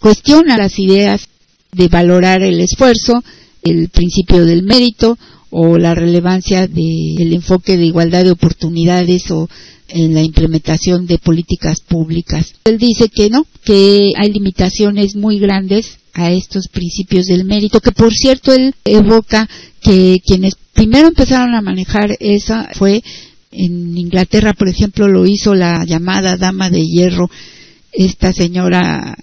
cuestiona 0.00 0.56
las 0.56 0.78
ideas 0.78 1.28
de 1.72 1.88
valorar 1.88 2.42
el 2.42 2.60
esfuerzo, 2.60 3.22
el 3.62 3.88
principio 3.90 4.44
del 4.44 4.64
mérito 4.64 5.18
o 5.50 5.78
la 5.78 5.94
relevancia 5.94 6.66
del 6.66 7.32
enfoque 7.32 7.76
de 7.76 7.86
igualdad 7.86 8.24
de 8.24 8.32
oportunidades 8.32 9.30
o 9.30 9.48
en 9.88 10.14
la 10.14 10.22
implementación 10.22 11.06
de 11.06 11.18
políticas 11.18 11.80
públicas. 11.80 12.54
Él 12.64 12.78
dice 12.78 13.08
que 13.08 13.30
no, 13.30 13.46
que 13.64 14.12
hay 14.16 14.32
limitaciones 14.32 15.14
muy 15.14 15.38
grandes 15.38 15.98
a 16.12 16.32
estos 16.32 16.68
principios 16.68 17.26
del 17.26 17.44
mérito, 17.44 17.80
que 17.80 17.92
por 17.92 18.12
cierto 18.12 18.52
él 18.52 18.74
evoca 18.84 19.48
que 19.80 20.20
quienes 20.26 20.54
primero 20.72 21.08
empezaron 21.08 21.54
a 21.54 21.62
manejar 21.62 22.16
esa 22.18 22.68
fue 22.74 23.02
en 23.50 23.96
Inglaterra, 23.96 24.52
por 24.52 24.68
ejemplo, 24.68 25.08
lo 25.08 25.26
hizo 25.26 25.54
la 25.54 25.84
llamada 25.84 26.36
dama 26.36 26.70
de 26.70 26.86
hierro, 26.86 27.30
esta 27.92 28.32
señora 28.32 29.16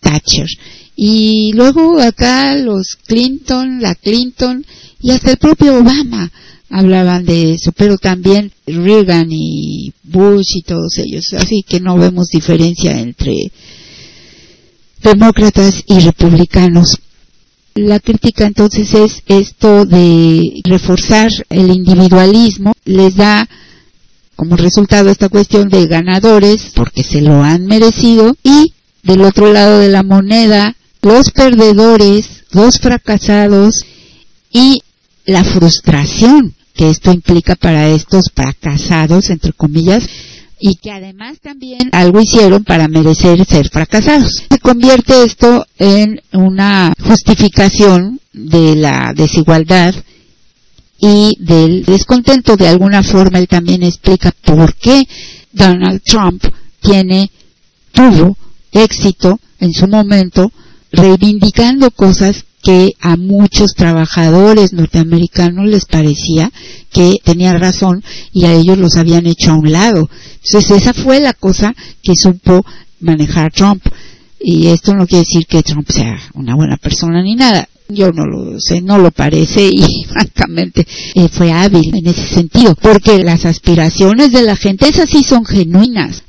Thatcher. 0.00 0.48
Y 0.96 1.52
luego 1.54 2.00
acá 2.00 2.54
los 2.56 2.96
Clinton, 3.06 3.80
la 3.80 3.94
Clinton 3.94 4.64
y 5.00 5.10
hasta 5.10 5.32
el 5.32 5.36
propio 5.38 5.78
Obama 5.78 6.30
hablaban 6.68 7.24
de 7.24 7.54
eso, 7.54 7.72
pero 7.72 7.96
también 7.98 8.52
Reagan 8.66 9.28
y 9.30 9.92
Bush 10.04 10.56
y 10.56 10.62
todos 10.62 10.98
ellos. 10.98 11.32
Así 11.36 11.64
que 11.66 11.80
no 11.80 11.96
vemos 11.96 12.28
diferencia 12.28 12.98
entre 12.98 13.50
demócratas 15.02 15.82
y 15.86 15.98
republicanos. 16.00 16.98
La 17.74 18.00
crítica 18.00 18.46
entonces 18.46 18.92
es 18.94 19.22
esto 19.26 19.84
de 19.84 20.60
reforzar 20.64 21.30
el 21.48 21.70
individualismo, 21.70 22.72
les 22.84 23.14
da 23.14 23.48
como 24.34 24.56
resultado 24.56 25.10
esta 25.10 25.28
cuestión 25.28 25.68
de 25.68 25.86
ganadores 25.86 26.72
porque 26.74 27.04
se 27.04 27.20
lo 27.20 27.42
han 27.42 27.66
merecido 27.66 28.36
y 28.42 28.72
del 29.02 29.22
otro 29.22 29.52
lado 29.52 29.78
de 29.78 29.88
la 29.88 30.02
moneda 30.02 30.74
los 31.02 31.30
perdedores, 31.30 32.44
los 32.50 32.78
fracasados 32.78 33.84
y 34.50 34.82
la 35.24 35.44
frustración 35.44 36.54
que 36.74 36.90
esto 36.90 37.12
implica 37.12 37.56
para 37.56 37.88
estos 37.88 38.30
fracasados, 38.34 39.30
entre 39.30 39.52
comillas, 39.52 40.08
y 40.60 40.76
que 40.76 40.92
además 40.92 41.40
también 41.40 41.88
algo 41.92 42.20
hicieron 42.20 42.64
para 42.64 42.86
merecer 42.86 43.44
ser 43.46 43.68
fracasados. 43.70 44.44
Se 44.50 44.58
convierte 44.58 45.24
esto 45.24 45.66
en 45.78 46.20
una 46.32 46.92
justificación 47.02 48.20
de 48.32 48.76
la 48.76 49.12
desigualdad 49.14 49.94
y 50.98 51.36
del 51.40 51.84
descontento. 51.84 52.56
De 52.56 52.68
alguna 52.68 53.02
forma 53.02 53.38
él 53.38 53.48
también 53.48 53.82
explica 53.82 54.32
por 54.44 54.74
qué 54.74 55.08
Donald 55.52 56.02
Trump 56.02 56.44
tiene, 56.80 57.30
tuvo 57.92 58.36
éxito 58.72 59.40
en 59.58 59.72
su 59.72 59.88
momento 59.88 60.52
reivindicando 60.92 61.90
cosas 61.90 62.44
que 62.62 62.92
a 63.00 63.16
muchos 63.16 63.74
trabajadores 63.74 64.72
norteamericanos 64.72 65.66
les 65.66 65.86
parecía 65.86 66.52
que 66.92 67.16
tenían 67.24 67.60
razón 67.60 68.02
y 68.32 68.44
a 68.44 68.52
ellos 68.52 68.78
los 68.78 68.96
habían 68.96 69.26
hecho 69.26 69.52
a 69.52 69.56
un 69.56 69.72
lado. 69.72 70.08
Entonces 70.44 70.82
esa 70.82 70.94
fue 70.94 71.20
la 71.20 71.34
cosa 71.34 71.74
que 72.02 72.16
supo 72.16 72.64
manejar 73.00 73.52
Trump. 73.52 73.84
Y 74.42 74.68
esto 74.68 74.94
no 74.94 75.06
quiere 75.06 75.24
decir 75.28 75.46
que 75.46 75.62
Trump 75.62 75.90
sea 75.90 76.18
una 76.34 76.54
buena 76.54 76.76
persona 76.76 77.22
ni 77.22 77.34
nada 77.34 77.68
yo 77.92 78.12
no 78.12 78.24
lo 78.26 78.60
sé, 78.60 78.80
no 78.80 78.98
lo 78.98 79.10
parece 79.10 79.68
y 79.70 80.04
francamente 80.08 80.86
eh, 81.14 81.28
fue 81.28 81.52
hábil 81.52 81.90
en 81.94 82.06
ese 82.06 82.26
sentido, 82.26 82.74
porque 82.74 83.22
las 83.22 83.44
aspiraciones 83.44 84.32
de 84.32 84.42
la 84.42 84.56
gente, 84.56 84.88
esas 84.88 85.10
sí 85.10 85.22
son 85.24 85.44
genuinas. 85.44 86.22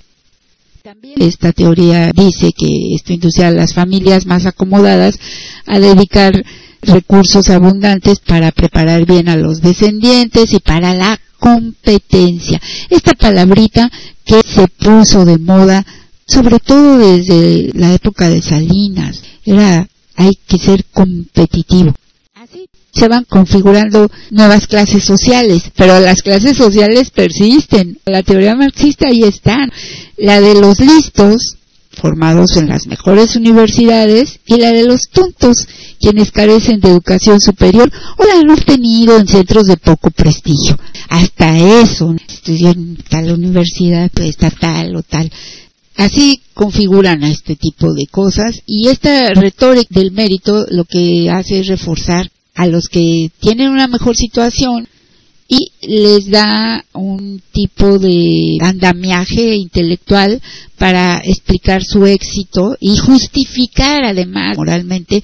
También 0.84 1.21
esta 1.21 1.51
teoría 1.51 2.11
dice 2.11 2.53
que 2.57 2.95
esto 2.95 3.13
induce 3.13 3.45
a 3.45 3.51
las 3.51 3.73
familias 3.75 4.25
más 4.25 4.47
acomodadas 4.47 5.19
a 5.67 5.79
dedicar 5.79 6.34
recursos 6.82 7.49
abundantes 7.49 8.19
para 8.19 8.51
preparar 8.51 9.05
bien 9.05 9.29
a 9.29 9.38
los 9.38 9.61
descendientes 9.61 10.53
y 10.53 10.59
para 10.59 10.95
la 10.95 11.19
competencia. 11.38 12.59
Esta 12.89 13.13
palabrita 13.13 13.91
que 14.25 14.41
se 14.41 14.67
puso 14.67 15.23
de 15.23 15.38
moda 15.38 15.86
sobre 16.25 16.59
todo 16.59 16.97
desde 16.97 17.71
la 17.73 17.93
época 17.93 18.29
de 18.29 18.41
Salinas, 18.41 19.21
era 19.45 19.88
hay 20.15 20.32
que 20.47 20.57
ser 20.57 20.86
competitivo. 20.86 21.93
Se 22.93 23.07
van 23.07 23.26
configurando 23.26 24.12
nuevas 24.32 24.68
clases 24.68 25.03
sociales, 25.05 25.64
pero 25.76 25.99
las 25.99 26.22
clases 26.22 26.57
sociales 26.57 27.09
persisten. 27.09 27.97
La 28.05 28.22
teoría 28.22 28.55
marxista 28.55 29.07
ahí 29.09 29.24
está. 29.24 29.68
La 30.18 30.41
de 30.41 30.55
los 30.59 30.80
listos, 30.80 31.57
formados 31.91 32.57
en 32.57 32.68
las 32.68 32.88
mejores 32.88 33.36
universidades, 33.36 34.39
y 34.45 34.57
la 34.57 34.72
de 34.72 34.84
los 34.84 35.09
tontos, 35.09 35.66
quienes 35.99 36.32
carecen 36.32 36.80
de 36.82 36.89
educación 36.89 37.39
superior 37.39 37.89
o 38.18 38.26
la 38.26 38.39
han 38.39 38.49
obtenido 38.49 39.18
en 39.18 39.28
centros 39.28 39.68
de 39.68 39.78
poco 39.78 40.12
prestigio. 40.12 40.78
Hasta 41.09 41.57
eso, 41.82 42.14
estudió 42.28 42.72
en 42.72 42.97
tal 43.09 43.32
universidad 43.32 44.12
estatal 44.20 44.95
o 44.95 45.03
tal 45.03 45.32
Así 45.97 46.41
configuran 46.53 47.24
a 47.24 47.30
este 47.30 47.55
tipo 47.55 47.93
de 47.93 48.07
cosas 48.07 48.62
y 48.66 48.88
esta 48.88 49.34
retórica 49.34 49.88
del 49.91 50.12
mérito 50.12 50.66
lo 50.70 50.86
que 50.86 51.30
hace 51.30 51.59
es 51.59 51.68
reforzar 51.68 52.30
a 52.56 52.68
los 52.68 52.88
que 52.88 53.32
tienen 53.39 53.70
una 53.70 53.88
mejor 53.88 54.16
situación 54.16 54.88
y 55.47 55.72
les 55.82 56.30
da 56.30 56.86
un 56.93 57.41
tipo 57.52 57.99
de 57.99 58.58
andamiaje 58.62 59.56
intelectual 59.56 60.41
para 60.78 61.22
explicar 61.26 61.84
su 61.84 62.06
éxito 62.06 62.78
y 62.80 62.95
justificar 62.97 64.06
además 64.06 64.56
moralmente 64.56 65.22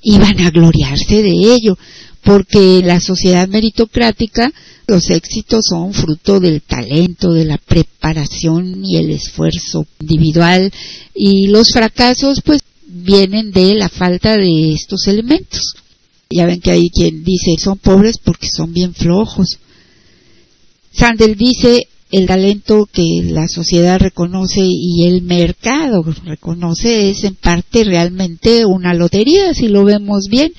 y 0.00 0.18
van 0.18 0.40
a 0.40 0.50
gloriarse 0.50 1.22
de 1.22 1.54
ello 1.54 1.76
porque 2.22 2.80
la 2.84 3.00
sociedad 3.00 3.48
meritocrática 3.48 4.50
los 4.86 5.10
éxitos 5.10 5.66
son 5.68 5.92
fruto 5.92 6.40
del 6.40 6.62
talento, 6.62 7.32
de 7.32 7.44
la 7.44 7.58
preparación 7.58 8.84
y 8.84 8.96
el 8.96 9.10
esfuerzo 9.10 9.86
individual 10.00 10.72
y 11.14 11.48
los 11.48 11.68
fracasos 11.70 12.40
pues 12.44 12.62
vienen 12.86 13.50
de 13.50 13.74
la 13.74 13.88
falta 13.88 14.36
de 14.36 14.72
estos 14.72 15.06
elementos. 15.08 15.74
Ya 16.28 16.46
ven 16.46 16.60
que 16.60 16.72
hay 16.72 16.90
quien 16.90 17.22
dice 17.24 17.54
son 17.58 17.78
pobres 17.78 18.18
porque 18.22 18.48
son 18.48 18.72
bien 18.72 18.94
flojos. 18.94 19.58
Sandel 20.92 21.36
dice 21.36 21.88
el 22.10 22.26
talento 22.26 22.88
que 22.90 23.22
la 23.24 23.48
sociedad 23.48 23.98
reconoce 23.98 24.62
y 24.62 25.04
el 25.04 25.22
mercado 25.22 26.04
reconoce 26.24 27.10
es 27.10 27.24
en 27.24 27.34
parte 27.34 27.84
realmente 27.84 28.64
una 28.64 28.94
lotería, 28.94 29.52
si 29.54 29.68
lo 29.68 29.84
vemos 29.84 30.28
bien, 30.30 30.52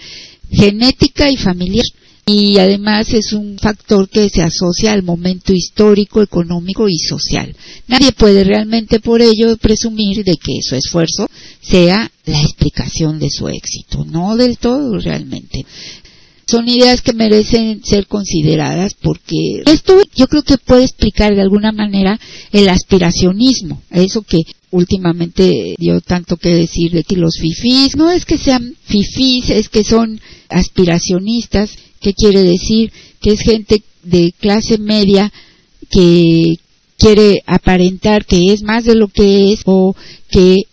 genética 0.52 1.30
y 1.30 1.38
familiar 1.38 1.86
y 2.30 2.58
además 2.60 3.14
es 3.14 3.32
un 3.32 3.58
factor 3.58 4.10
que 4.10 4.28
se 4.28 4.42
asocia 4.42 4.92
al 4.92 5.02
momento 5.02 5.54
histórico, 5.54 6.22
económico 6.22 6.90
y 6.90 6.98
social. 6.98 7.56
Nadie 7.88 8.12
puede 8.12 8.44
realmente 8.44 9.00
por 9.00 9.22
ello 9.22 9.56
presumir 9.56 10.26
de 10.26 10.34
que 10.34 10.62
su 10.62 10.76
esfuerzo 10.76 11.28
sea 11.62 12.12
la 12.26 12.42
explicación 12.42 13.18
de 13.18 13.30
su 13.30 13.48
éxito, 13.48 14.04
no 14.04 14.36
del 14.36 14.58
todo 14.58 15.00
realmente. 15.00 15.66
Son 16.46 16.68
ideas 16.68 17.02
que 17.02 17.14
merecen 17.14 17.82
ser 17.84 18.08
consideradas 18.08 18.94
porque 18.94 19.62
esto 19.66 20.02
yo 20.14 20.28
creo 20.28 20.44
que 20.44 20.58
puede 20.58 20.84
explicar 20.84 21.34
de 21.34 21.42
alguna 21.42 21.72
manera 21.72 22.20
el 22.52 22.68
aspiracionismo, 22.68 23.82
eso 23.90 24.22
que 24.22 24.40
últimamente 24.72 25.76
dio 25.78 26.02
tanto 26.02 26.36
que 26.36 26.54
decir 26.56 26.92
de 26.92 27.04
que 27.04 27.16
los 27.16 27.38
fifís, 27.38 27.96
no 27.96 28.12
es 28.12 28.26
que 28.26 28.38
sean 28.38 28.76
fifís, 28.84 29.50
es 29.50 29.70
que 29.70 29.86
son 29.86 30.20
aspiracionistas 30.50 31.72
¿Qué 32.00 32.14
quiere 32.14 32.44
decir? 32.44 32.92
Que 33.22 33.32
es 33.32 33.42
gente 33.42 33.84
de 34.04 34.34
clase 34.40 34.78
media 34.78 35.32
que 35.90 36.56
quiere 36.98 37.42
aparentar 37.46 38.26
que 38.26 38.52
es 38.52 38.64
más 38.64 38.86
de 38.86 38.96
lo 38.96 39.08
que 39.08 39.54
es 39.54 39.62
o 39.66 39.96
que 40.30 40.64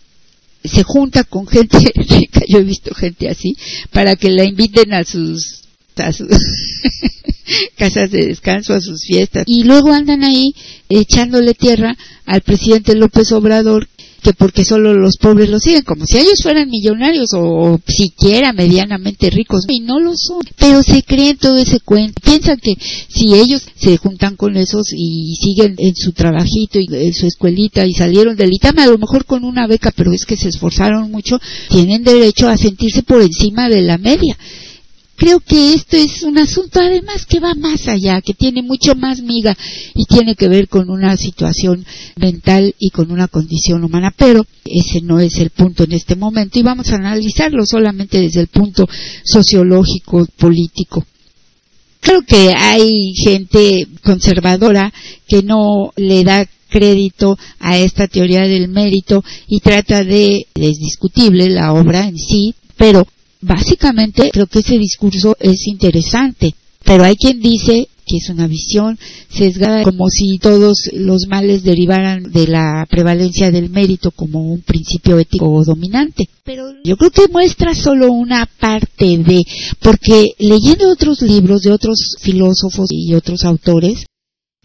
se 0.64 0.82
junta 0.82 1.24
con 1.24 1.46
gente 1.46 1.78
rica, 1.94 2.40
yo 2.48 2.58
he 2.58 2.64
visto 2.64 2.94
gente 2.94 3.28
así, 3.28 3.54
para 3.92 4.16
que 4.16 4.30
la 4.30 4.44
inviten 4.44 4.94
a 4.94 5.04
sus, 5.04 5.64
a 5.96 6.12
sus 6.12 6.28
casas 7.76 8.10
de 8.10 8.26
descanso, 8.26 8.72
a 8.72 8.80
sus 8.80 9.04
fiestas. 9.04 9.44
Y 9.46 9.64
luego 9.64 9.92
andan 9.92 10.24
ahí 10.24 10.54
echándole 10.88 11.54
tierra 11.54 11.96
al 12.24 12.40
presidente 12.40 12.94
López 12.94 13.30
Obrador 13.32 13.88
que 14.24 14.32
porque 14.32 14.64
solo 14.64 14.94
los 14.94 15.18
pobres 15.18 15.50
lo 15.50 15.60
siguen, 15.60 15.82
como 15.82 16.06
si 16.06 16.16
ellos 16.16 16.40
fueran 16.42 16.70
millonarios 16.70 17.28
o, 17.34 17.78
siquiera 17.86 18.54
medianamente 18.54 19.28
ricos, 19.28 19.66
y 19.68 19.80
no 19.80 20.00
lo 20.00 20.16
son, 20.16 20.40
pero 20.58 20.82
se 20.82 21.02
creen 21.02 21.36
todo 21.36 21.58
ese 21.58 21.80
cuento, 21.80 22.22
piensan 22.24 22.56
que 22.56 22.74
si 22.80 23.34
ellos 23.34 23.62
se 23.76 23.98
juntan 23.98 24.36
con 24.36 24.56
esos 24.56 24.92
y 24.96 25.36
siguen 25.36 25.74
en 25.76 25.94
su 25.94 26.12
trabajito 26.12 26.78
y 26.80 26.86
en 26.90 27.12
su 27.12 27.26
escuelita 27.26 27.86
y 27.86 27.92
salieron 27.92 28.34
del 28.34 28.54
ITAM, 28.54 28.78
a 28.78 28.86
lo 28.86 28.96
mejor 28.96 29.26
con 29.26 29.44
una 29.44 29.66
beca, 29.66 29.92
pero 29.94 30.10
es 30.12 30.24
que 30.24 30.38
se 30.38 30.48
esforzaron 30.48 31.10
mucho, 31.10 31.38
tienen 31.68 32.02
derecho 32.02 32.48
a 32.48 32.56
sentirse 32.56 33.02
por 33.02 33.20
encima 33.20 33.68
de 33.68 33.82
la 33.82 33.98
media 33.98 34.38
creo 35.16 35.40
que 35.40 35.74
esto 35.74 35.96
es 35.96 36.22
un 36.22 36.38
asunto 36.38 36.80
además 36.80 37.26
que 37.26 37.40
va 37.40 37.54
más 37.54 37.88
allá, 37.88 38.20
que 38.20 38.34
tiene 38.34 38.62
mucho 38.62 38.94
más 38.94 39.22
miga 39.22 39.56
y 39.94 40.04
tiene 40.04 40.34
que 40.34 40.48
ver 40.48 40.68
con 40.68 40.90
una 40.90 41.16
situación 41.16 41.84
mental 42.16 42.74
y 42.78 42.90
con 42.90 43.10
una 43.10 43.28
condición 43.28 43.84
humana, 43.84 44.12
pero 44.16 44.44
ese 44.64 45.00
no 45.02 45.20
es 45.20 45.38
el 45.38 45.50
punto 45.50 45.84
en 45.84 45.92
este 45.92 46.16
momento 46.16 46.58
y 46.58 46.62
vamos 46.62 46.90
a 46.90 46.96
analizarlo 46.96 47.64
solamente 47.66 48.20
desde 48.20 48.40
el 48.40 48.48
punto 48.48 48.88
sociológico, 49.24 50.26
político. 50.36 51.04
Creo 52.00 52.22
que 52.22 52.52
hay 52.54 53.14
gente 53.14 53.88
conservadora 54.02 54.92
que 55.26 55.42
no 55.42 55.92
le 55.96 56.22
da 56.22 56.46
crédito 56.68 57.38
a 57.60 57.78
esta 57.78 58.08
teoría 58.08 58.42
del 58.42 58.68
mérito 58.68 59.24
y 59.46 59.60
trata 59.60 60.04
de, 60.04 60.46
es 60.54 60.78
discutible 60.78 61.48
la 61.48 61.72
obra 61.72 62.08
en 62.08 62.18
sí, 62.18 62.54
pero 62.76 63.06
básicamente 63.44 64.30
creo 64.32 64.46
que 64.46 64.60
ese 64.60 64.78
discurso 64.78 65.36
es 65.38 65.66
interesante, 65.66 66.54
pero 66.84 67.04
hay 67.04 67.16
quien 67.16 67.40
dice 67.40 67.88
que 68.06 68.18
es 68.18 68.28
una 68.28 68.46
visión 68.46 68.98
sesgada, 69.30 69.82
como 69.82 70.10
si 70.10 70.38
todos 70.38 70.90
los 70.92 71.26
males 71.26 71.62
derivaran 71.62 72.24
de 72.24 72.46
la 72.46 72.86
prevalencia 72.88 73.50
del 73.50 73.70
mérito 73.70 74.10
como 74.10 74.52
un 74.52 74.60
principio 74.60 75.18
ético 75.18 75.64
dominante. 75.64 76.28
Pero 76.44 76.66
yo 76.84 76.96
creo 76.98 77.10
que 77.10 77.32
muestra 77.32 77.74
solo 77.74 78.12
una 78.12 78.46
parte 78.60 79.18
de, 79.18 79.42
porque 79.80 80.34
leyendo 80.38 80.90
otros 80.90 81.22
libros 81.22 81.62
de 81.62 81.72
otros 81.72 82.16
filósofos 82.20 82.88
y 82.90 83.14
otros 83.14 83.44
autores, 83.44 84.04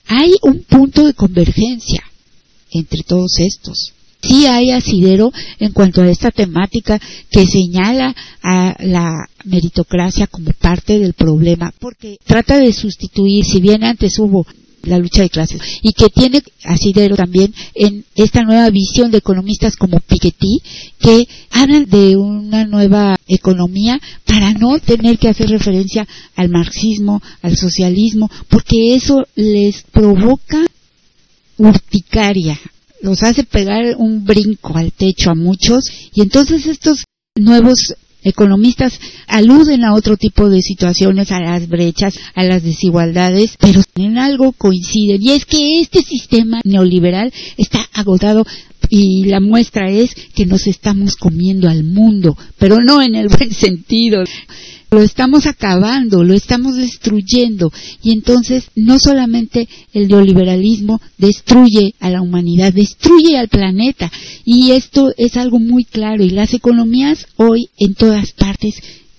hay 0.05 0.33
un 0.41 0.63
punto 0.63 1.05
de 1.05 1.13
convergencia 1.13 2.03
entre 2.71 3.03
todos 3.03 3.39
estos 3.39 3.93
sí 4.21 4.45
hay 4.45 4.71
asidero 4.71 5.31
en 5.59 5.71
cuanto 5.71 6.01
a 6.01 6.09
esta 6.09 6.31
temática 6.31 6.99
que 7.31 7.45
señala 7.45 8.15
a 8.41 8.75
la 8.79 9.27
meritocracia 9.45 10.27
como 10.27 10.51
parte 10.53 10.99
del 10.99 11.13
problema, 11.13 11.73
porque 11.79 12.17
trata 12.25 12.57
de 12.57 12.73
sustituir, 12.73 13.45
si 13.45 13.59
bien 13.59 13.83
antes 13.83 14.19
hubo 14.19 14.45
la 14.83 14.97
lucha 14.97 15.21
de 15.21 15.29
clases 15.29 15.61
y 15.81 15.91
que 15.91 16.09
tiene 16.09 16.41
asidero 16.63 17.17
también 17.17 17.53
en 17.75 18.05
esta 18.15 18.43
nueva 18.43 18.69
visión 18.69 19.11
de 19.11 19.17
economistas 19.17 19.75
como 19.75 19.99
Piketty 19.99 20.61
que 20.99 21.27
hablan 21.51 21.85
de 21.85 22.15
una 22.15 22.65
nueva 22.65 23.17
economía 23.27 23.99
para 24.25 24.53
no 24.53 24.79
tener 24.79 25.17
que 25.17 25.27
hacer 25.27 25.49
referencia 25.49 26.07
al 26.35 26.49
marxismo, 26.49 27.21
al 27.41 27.57
socialismo, 27.57 28.29
porque 28.47 28.95
eso 28.95 29.25
les 29.35 29.83
provoca 29.91 30.65
urticaria 31.57 32.57
los 33.01 33.23
hace 33.23 33.43
pegar 33.43 33.95
un 33.97 34.25
brinco 34.25 34.77
al 34.77 34.91
techo 34.91 35.31
a 35.31 35.35
muchos 35.35 35.85
y 36.13 36.21
entonces 36.21 36.65
estos 36.65 37.05
nuevos 37.35 37.95
economistas 38.21 38.99
aluden 39.27 39.85
a 39.85 39.93
otro 39.93 40.17
tipo 40.17 40.49
de 40.49 40.61
situaciones, 40.61 41.31
a 41.31 41.39
las 41.39 41.69
brechas, 41.69 42.15
a 42.35 42.43
las 42.43 42.63
desigualdades, 42.63 43.55
pero 43.59 43.81
en 43.95 44.17
algo 44.17 44.51
coinciden 44.51 45.21
y 45.21 45.31
es 45.31 45.45
que 45.45 45.79
este 45.81 46.01
sistema 46.01 46.59
neoliberal 46.65 47.31
está 47.57 47.87
agotado 47.93 48.45
y 48.89 49.25
la 49.25 49.39
muestra 49.39 49.89
es 49.89 50.13
que 50.33 50.45
nos 50.45 50.67
estamos 50.67 51.15
comiendo 51.15 51.69
al 51.69 51.83
mundo, 51.83 52.37
pero 52.57 52.77
no 52.83 53.01
en 53.01 53.15
el 53.15 53.29
buen 53.29 53.53
sentido 53.53 54.23
lo 54.91 55.01
estamos 55.01 55.45
acabando, 55.45 56.23
lo 56.23 56.33
estamos 56.33 56.75
destruyendo. 56.75 57.71
Y 58.01 58.11
entonces 58.11 58.65
no 58.75 58.97
solamente 58.99 59.67
el 59.93 60.07
neoliberalismo 60.07 60.99
destruye 61.17 61.93
a 61.99 62.09
la 62.09 62.21
humanidad, 62.21 62.73
destruye 62.73 63.37
al 63.37 63.49
planeta. 63.49 64.11
Y 64.45 64.71
esto 64.71 65.11
es 65.17 65.37
algo 65.37 65.59
muy 65.59 65.85
claro. 65.85 66.23
Y 66.23 66.31
las 66.31 66.53
economías 66.53 67.27
hoy 67.37 67.69
en 67.77 67.93
todas 67.93 68.31
partes 68.31 68.75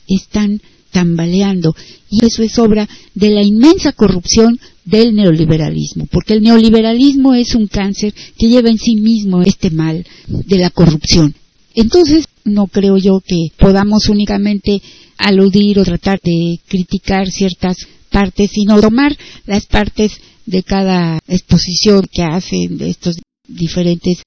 están 0.09 0.61
tambaleando. 0.91 1.75
Y 2.11 2.25
eso 2.25 2.43
es 2.43 2.59
obra 2.59 2.89
de 3.15 3.31
la 3.31 3.43
inmensa 3.43 3.93
corrupción 3.93 4.59
del 4.85 5.15
neoliberalismo, 5.15 6.07
porque 6.11 6.35
el 6.35 6.43
neoliberalismo 6.43 7.35
es 7.35 7.55
un 7.55 7.69
cáncer 7.69 8.13
que 8.37 8.49
lleva 8.49 8.71
en 8.71 8.79
sí 8.79 8.97
mismo 8.97 9.43
este 9.43 9.71
mal 9.71 10.05
de 10.27 10.59
la 10.59 10.71
corrupción. 10.71 11.35
Entonces, 11.75 12.27
no 12.45 12.67
creo 12.67 12.97
yo 12.97 13.21
que 13.21 13.49
podamos 13.59 14.09
únicamente 14.09 14.83
aludir 15.19 15.79
o 15.79 15.85
tratar 15.85 16.21
de 16.23 16.59
criticar 16.67 17.29
ciertas 17.29 17.77
partes, 18.11 18.51
sino 18.53 18.81
tomar 18.81 19.17
las 19.47 19.67
partes 19.67 20.13
de 20.47 20.63
cada 20.63 21.19
exposición 21.29 22.07
que 22.11 22.23
hacen 22.23 22.81
estos 22.83 23.17
diferentes 23.47 24.23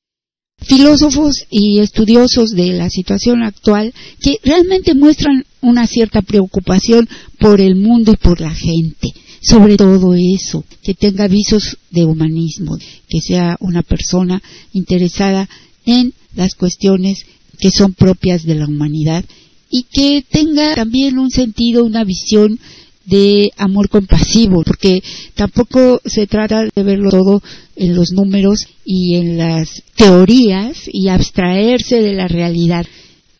filósofos 0.61 1.45
y 1.49 1.80
estudiosos 1.80 2.51
de 2.51 2.68
la 2.74 2.89
situación 2.89 3.43
actual 3.43 3.93
que 4.22 4.38
realmente 4.43 4.93
muestran 4.93 5.43
una 5.61 5.88
cierta 5.88 6.22
preocupación 6.22 7.09
por 7.39 7.59
el 7.59 7.76
mundo 7.76 8.14
y 8.14 8.18
por 8.18 8.39
la 8.39 8.53
gente. 8.53 9.09
Sobre 9.41 9.76
todo 9.76 10.14
eso, 10.16 10.64
que 10.82 10.93
tenga 10.93 11.28
visos 11.28 11.78
de 11.91 12.05
humanismo, 12.05 12.78
que 13.09 13.20
sea 13.20 13.57
una 13.59 13.82
persona 13.82 14.41
interesada 14.72 15.49
en 15.86 16.14
las 16.34 16.55
cuestiones 16.55 17.26
que 17.64 17.72
son 17.72 17.93
propias 17.93 18.43
de 18.43 18.55
la 18.55 18.68
humanidad 18.68 19.24
y 19.70 19.84
que 19.84 20.22
tenga 20.30 20.76
también 20.76 21.18
un 21.18 21.32
sentido, 21.32 21.86
una 21.86 22.03
visión 22.03 22.59
de 23.05 23.51
amor 23.55 23.88
compasivo, 23.88 24.64
porque 24.66 25.01
tampoco 25.34 26.01
se 26.03 26.28
trata 26.28 26.66
de 26.76 26.84
verlo 26.84 27.09
todo 27.09 27.41
en 27.78 27.95
los 27.95 28.11
números 28.11 28.68
y 28.84 29.16
en 29.16 29.38
las 29.38 29.82
teorías 29.95 30.76
y 30.91 31.07
abstraerse 31.07 32.01
de 32.01 32.11
la 32.11 32.28
realidad. 32.28 32.86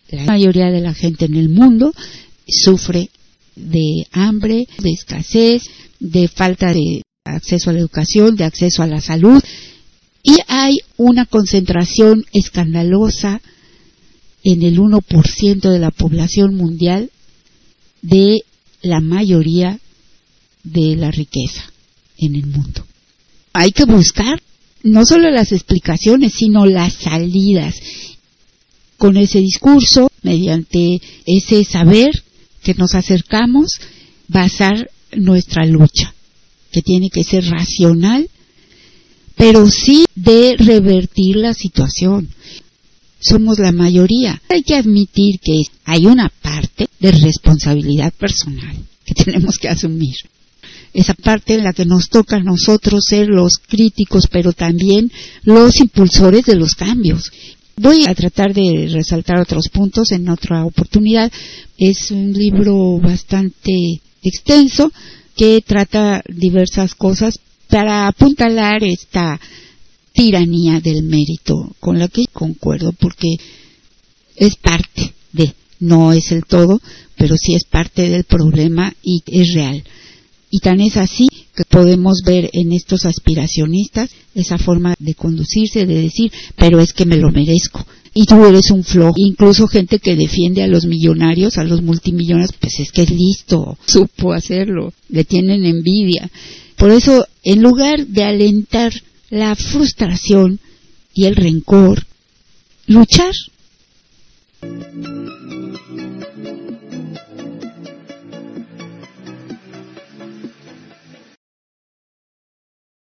La 0.10 0.24
mayoría 0.24 0.72
de 0.72 0.80
la 0.80 0.94
gente 0.94 1.26
en 1.26 1.36
el 1.36 1.50
mundo 1.50 1.92
sufre 2.48 3.10
de 3.58 4.08
hambre, 4.14 4.70
de 4.80 4.92
escasez, 4.92 5.64
de 6.00 6.30
falta 6.30 6.72
de 6.72 7.02
acceso 7.26 7.72
a 7.72 7.74
la 7.74 7.80
educación, 7.80 8.38
de 8.38 8.46
acceso 8.46 8.84
a 8.84 8.88
la 8.88 9.02
salud, 9.02 9.44
y 10.24 10.38
hay 10.48 10.78
una 10.96 11.26
concentración 11.26 12.24
escandalosa 12.32 13.42
en 14.44 14.62
el 14.64 14.78
1% 14.78 15.70
de 15.70 15.80
la 15.80 15.92
población 15.92 16.56
mundial 16.56 17.10
de 18.02 18.44
la 18.82 19.00
mayoría 19.00 19.80
de 20.64 20.96
la 20.96 21.12
riqueza 21.12 21.64
en 22.18 22.36
el 22.36 22.46
mundo. 22.46 22.86
Hay 23.54 23.72
que 23.72 23.86
buscar 23.86 24.42
no 24.84 25.06
solo 25.06 25.32
las 25.32 25.52
explicaciones, 25.52 26.34
sino 26.34 26.66
las 26.66 26.94
salidas. 26.94 27.76
Con 28.98 29.18
ese 29.18 29.40
discurso, 29.40 30.12
mediante 30.22 31.02
ese 31.26 31.64
saber 31.64 32.12
que 32.62 32.74
nos 32.74 32.96
acercamos, 32.96 33.72
basar 34.28 34.90
nuestra 35.16 35.66
lucha, 35.66 36.14
que 36.72 36.82
tiene 36.82 37.10
que 37.10 37.24
ser 37.24 37.46
racional, 37.50 38.30
pero 39.36 39.68
sí 39.68 40.06
de 40.16 40.56
revertir 40.58 41.38
la 41.38 41.54
situación 41.54 42.30
somos 43.24 43.60
la 43.60 43.72
mayoría. 43.72 44.42
Hay 44.50 44.64
que 44.64 44.76
admitir 44.76 45.40
que 45.40 45.64
hay 45.86 46.06
una 46.06 46.30
parte 46.30 46.88
de 47.00 47.12
responsabilidad 47.12 48.14
personal 48.14 48.76
que 49.06 49.14
tenemos 49.24 49.58
que 49.58 49.70
asumir. 49.70 50.16
Esa 50.94 51.14
parte 51.16 51.56
en 51.56 51.64
la 51.64 51.74
que 51.74 51.86
nos 51.86 52.10
toca 52.10 52.36
a 52.36 52.44
nosotros 52.44 53.06
ser 53.08 53.28
los 53.28 53.54
críticos, 53.58 54.28
pero 54.32 54.54
también 54.54 55.12
los 55.44 55.80
impulsores 55.80 56.46
de 56.46 56.56
los 56.56 56.76
cambios. 56.76 57.32
Voy 57.76 58.06
a 58.06 58.14
tratar 58.14 58.54
de 58.54 58.90
resaltar 58.92 59.40
otros 59.40 59.70
puntos 59.70 60.12
en 60.12 60.30
otra 60.30 60.64
oportunidad. 60.64 61.32
Es 61.80 62.12
un 62.12 62.32
libro 62.34 63.00
bastante 63.00 64.02
extenso 64.22 64.92
que 65.36 65.64
trata 65.66 66.22
diversas 66.30 66.94
cosas 66.94 67.40
para 67.68 68.08
apuntalar 68.08 68.84
esta 68.84 69.40
tiranía 70.14 70.80
del 70.80 71.04
mérito, 71.04 71.76
con 71.80 72.00
la 72.00 72.08
que 72.08 72.26
concuerdo 72.32 72.94
porque 72.94 73.36
es 74.36 74.56
parte 74.56 75.14
de, 75.32 75.54
no 75.80 76.14
es 76.14 76.32
el 76.32 76.46
todo, 76.46 76.80
pero 77.18 77.36
sí 77.38 77.54
es 77.56 77.66
parte 77.66 78.10
del 78.10 78.24
problema 78.24 78.94
y 79.04 79.24
es 79.26 79.54
real. 79.54 79.84
Y 80.50 80.60
tan 80.60 80.82
es 80.82 80.98
así 80.98 81.28
que 81.56 81.66
podemos 81.66 82.22
ver 82.24 82.50
en 82.54 82.74
estos 82.74 83.06
aspiracionistas 83.06 84.12
esa 84.36 84.60
forma 84.60 84.94
de 85.00 85.16
conducirse, 85.16 85.88
de 85.88 86.02
decir, 86.02 86.32
pero 86.56 86.80
es 86.80 86.94
que 86.94 87.06
me 87.06 87.18
lo 87.18 87.32
merezco. 87.32 87.84
Y 88.14 88.26
tú 88.26 88.46
eres 88.46 88.70
un 88.70 88.84
flojo. 88.84 89.16
Incluso 89.18 89.68
gente 89.68 89.98
que 89.98 90.16
defiende 90.16 90.62
a 90.62 90.68
los 90.68 90.86
millonarios, 90.86 91.58
a 91.58 91.64
los 91.64 91.82
multimillonarios, 91.82 92.54
pues 92.60 92.80
es 92.80 92.92
que 92.92 93.02
es 93.02 93.10
listo, 93.10 93.80
supo 93.88 94.34
hacerlo, 94.34 94.94
le 95.10 95.24
tienen 95.24 95.66
envidia. 95.66 96.30
Por 96.78 96.92
eso, 96.92 97.26
en 97.44 97.64
lugar 97.64 98.06
de 98.06 98.24
alentar 98.24 98.94
la 99.34 99.56
frustración 99.56 100.60
y 101.12 101.26
el 101.26 101.36
rencor 101.36 102.06
luchar. 102.86 103.34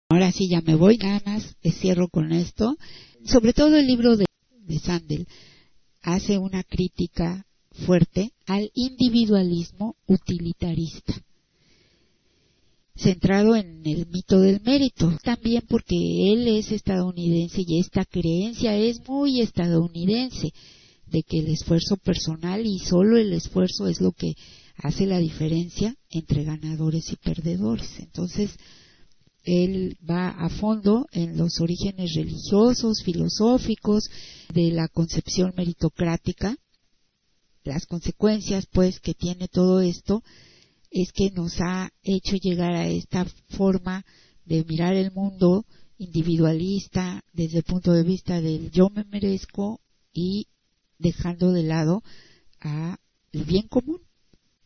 Ahora 0.07 0.31
sí 0.31 0.47
ya 0.47 0.61
me 0.61 0.75
voy, 0.75 0.97
nada 0.97 1.21
más 1.25 1.57
cierro 1.69 2.07
con 2.07 2.31
esto. 2.31 2.77
Sobre 3.25 3.51
todo 3.51 3.75
el 3.75 3.85
libro 3.85 4.15
de, 4.15 4.25
de 4.51 4.79
Sandel 4.79 5.27
hace 6.01 6.37
una 6.37 6.63
crítica 6.63 7.45
fuerte 7.85 8.31
al 8.45 8.71
individualismo 8.73 9.97
utilitarista, 10.07 11.13
centrado 12.95 13.55
en 13.55 13.81
el 13.85 14.07
mito 14.07 14.39
del 14.39 14.61
mérito, 14.61 15.11
también 15.23 15.63
porque 15.67 15.95
él 16.31 16.47
es 16.47 16.71
estadounidense 16.71 17.63
y 17.65 17.79
esta 17.79 18.05
creencia 18.05 18.77
es 18.77 19.05
muy 19.07 19.41
estadounidense, 19.41 20.53
de 21.07 21.23
que 21.23 21.39
el 21.39 21.47
esfuerzo 21.47 21.97
personal 21.97 22.65
y 22.65 22.79
solo 22.79 23.17
el 23.17 23.33
esfuerzo 23.33 23.87
es 23.87 24.01
lo 24.01 24.11
que 24.11 24.33
hace 24.77 25.05
la 25.05 25.19
diferencia 25.19 25.95
entre 26.09 26.43
ganadores 26.43 27.11
y 27.11 27.15
perdedores. 27.15 27.99
Entonces, 27.99 28.51
él 29.43 29.97
va 30.09 30.29
a 30.29 30.49
fondo 30.49 31.05
en 31.11 31.37
los 31.37 31.59
orígenes 31.61 32.15
religiosos, 32.15 33.03
filosóficos 33.03 34.09
de 34.53 34.71
la 34.71 34.87
concepción 34.87 35.53
meritocrática 35.55 36.57
las 37.65 37.85
consecuencias 37.87 38.67
pues 38.71 38.99
que 38.99 39.13
tiene 39.13 39.47
todo 39.47 39.81
esto 39.81 40.23
es 40.95 41.11
que 41.11 41.29
nos 41.29 41.59
ha 41.59 41.91
hecho 42.03 42.37
llegar 42.37 42.73
a 42.73 42.87
esta 42.87 43.25
forma 43.49 44.05
de 44.45 44.63
mirar 44.63 44.95
el 44.95 45.11
mundo 45.11 45.65
individualista 45.97 47.21
desde 47.33 47.57
el 47.57 47.63
punto 47.65 47.91
de 47.91 48.03
vista 48.03 48.39
del 48.39 48.71
yo 48.71 48.89
me 48.89 49.03
merezco 49.03 49.81
y 50.13 50.47
dejando 50.97 51.51
de 51.51 51.63
lado 51.63 52.01
a 52.61 52.97
el 53.33 53.43
bien 53.43 53.67
común. 53.67 53.99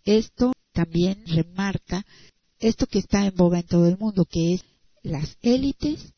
Esto 0.05 0.53
también 0.71 1.25
remarca 1.25 2.05
esto 2.59 2.86
que 2.86 2.99
está 2.99 3.25
en 3.25 3.34
boga 3.36 3.61
en 3.61 3.65
todo 3.65 3.88
el 3.88 3.97
mundo, 3.97 4.25
que 4.25 4.53
es 4.53 4.61
las 5.01 5.36
élites 5.41 6.13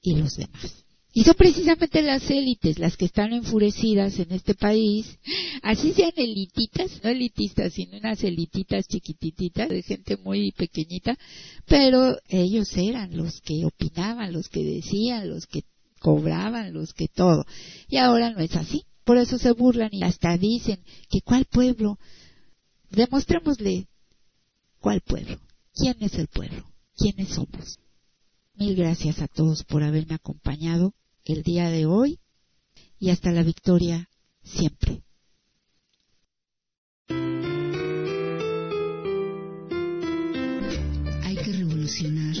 y 0.00 0.14
los 0.14 0.36
demás. 0.36 0.84
Y 1.12 1.24
son 1.24 1.34
precisamente 1.34 2.02
las 2.02 2.30
élites 2.30 2.78
las 2.78 2.96
que 2.96 3.06
están 3.06 3.32
enfurecidas 3.32 4.18
en 4.20 4.30
este 4.30 4.54
país, 4.54 5.18
así 5.62 5.92
sean 5.92 6.12
elititas, 6.16 7.00
no 7.02 7.10
elitistas, 7.10 7.72
sino 7.72 7.98
unas 7.98 8.22
elititas 8.22 8.86
chiquititas 8.86 9.68
de 9.68 9.82
gente 9.82 10.16
muy 10.18 10.52
pequeñita, 10.52 11.18
pero 11.66 12.16
ellos 12.28 12.76
eran 12.76 13.16
los 13.16 13.40
que 13.40 13.64
opinaban, 13.64 14.32
los 14.32 14.48
que 14.48 14.62
decían, 14.62 15.28
los 15.28 15.46
que 15.46 15.64
cobraban, 15.98 16.72
los 16.72 16.94
que 16.94 17.08
todo. 17.08 17.44
Y 17.88 17.96
ahora 17.96 18.30
no 18.30 18.38
es 18.38 18.54
así. 18.54 18.84
Por 19.04 19.18
eso 19.18 19.38
se 19.38 19.50
burlan 19.52 19.90
y 19.92 20.04
hasta 20.04 20.36
dicen 20.36 20.84
que 21.08 21.20
cuál 21.22 21.44
pueblo. 21.44 21.98
Demostrémosle 22.90 23.88
cuál 24.78 25.00
pueblo. 25.00 25.40
¿Quién 25.74 25.96
es 26.00 26.14
el 26.14 26.28
pueblo? 26.28 26.64
¿Quiénes 26.96 27.30
somos? 27.30 27.78
Mil 28.60 28.76
gracias 28.76 29.22
a 29.22 29.26
todos 29.26 29.64
por 29.64 29.82
haberme 29.82 30.16
acompañado 30.16 30.92
el 31.24 31.42
día 31.42 31.70
de 31.70 31.86
hoy 31.86 32.20
y 32.98 33.08
hasta 33.08 33.32
la 33.32 33.42
victoria 33.42 34.10
siempre. 34.42 35.02
Hay 41.22 41.36
que 41.36 41.52
revolucionar 41.52 42.36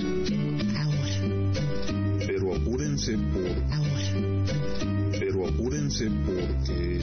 ahora. 0.76 2.18
Pero 2.26 2.54
apúrense 2.54 3.16
por 3.16 3.56
ahora. 3.72 4.44
Pero 5.18 5.48
apúrense 5.48 6.10
porque 6.26 6.96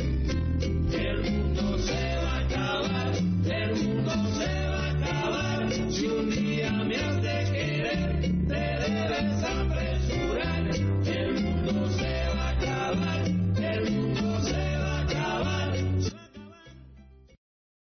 el 0.93 1.32
mundo 1.32 1.80
se 1.80 2.15
va 2.18 2.34
a 2.34 2.45
acabar, 2.45 3.15
el 3.18 3.84
mundo 3.84 4.11
se 4.38 4.45
va 4.45 4.86
a 4.86 4.91
acabar 4.91 5.91
si 5.91 6.05
un 6.05 6.30
día 6.30 6.72
me 6.84 6.95
hace 6.97 7.26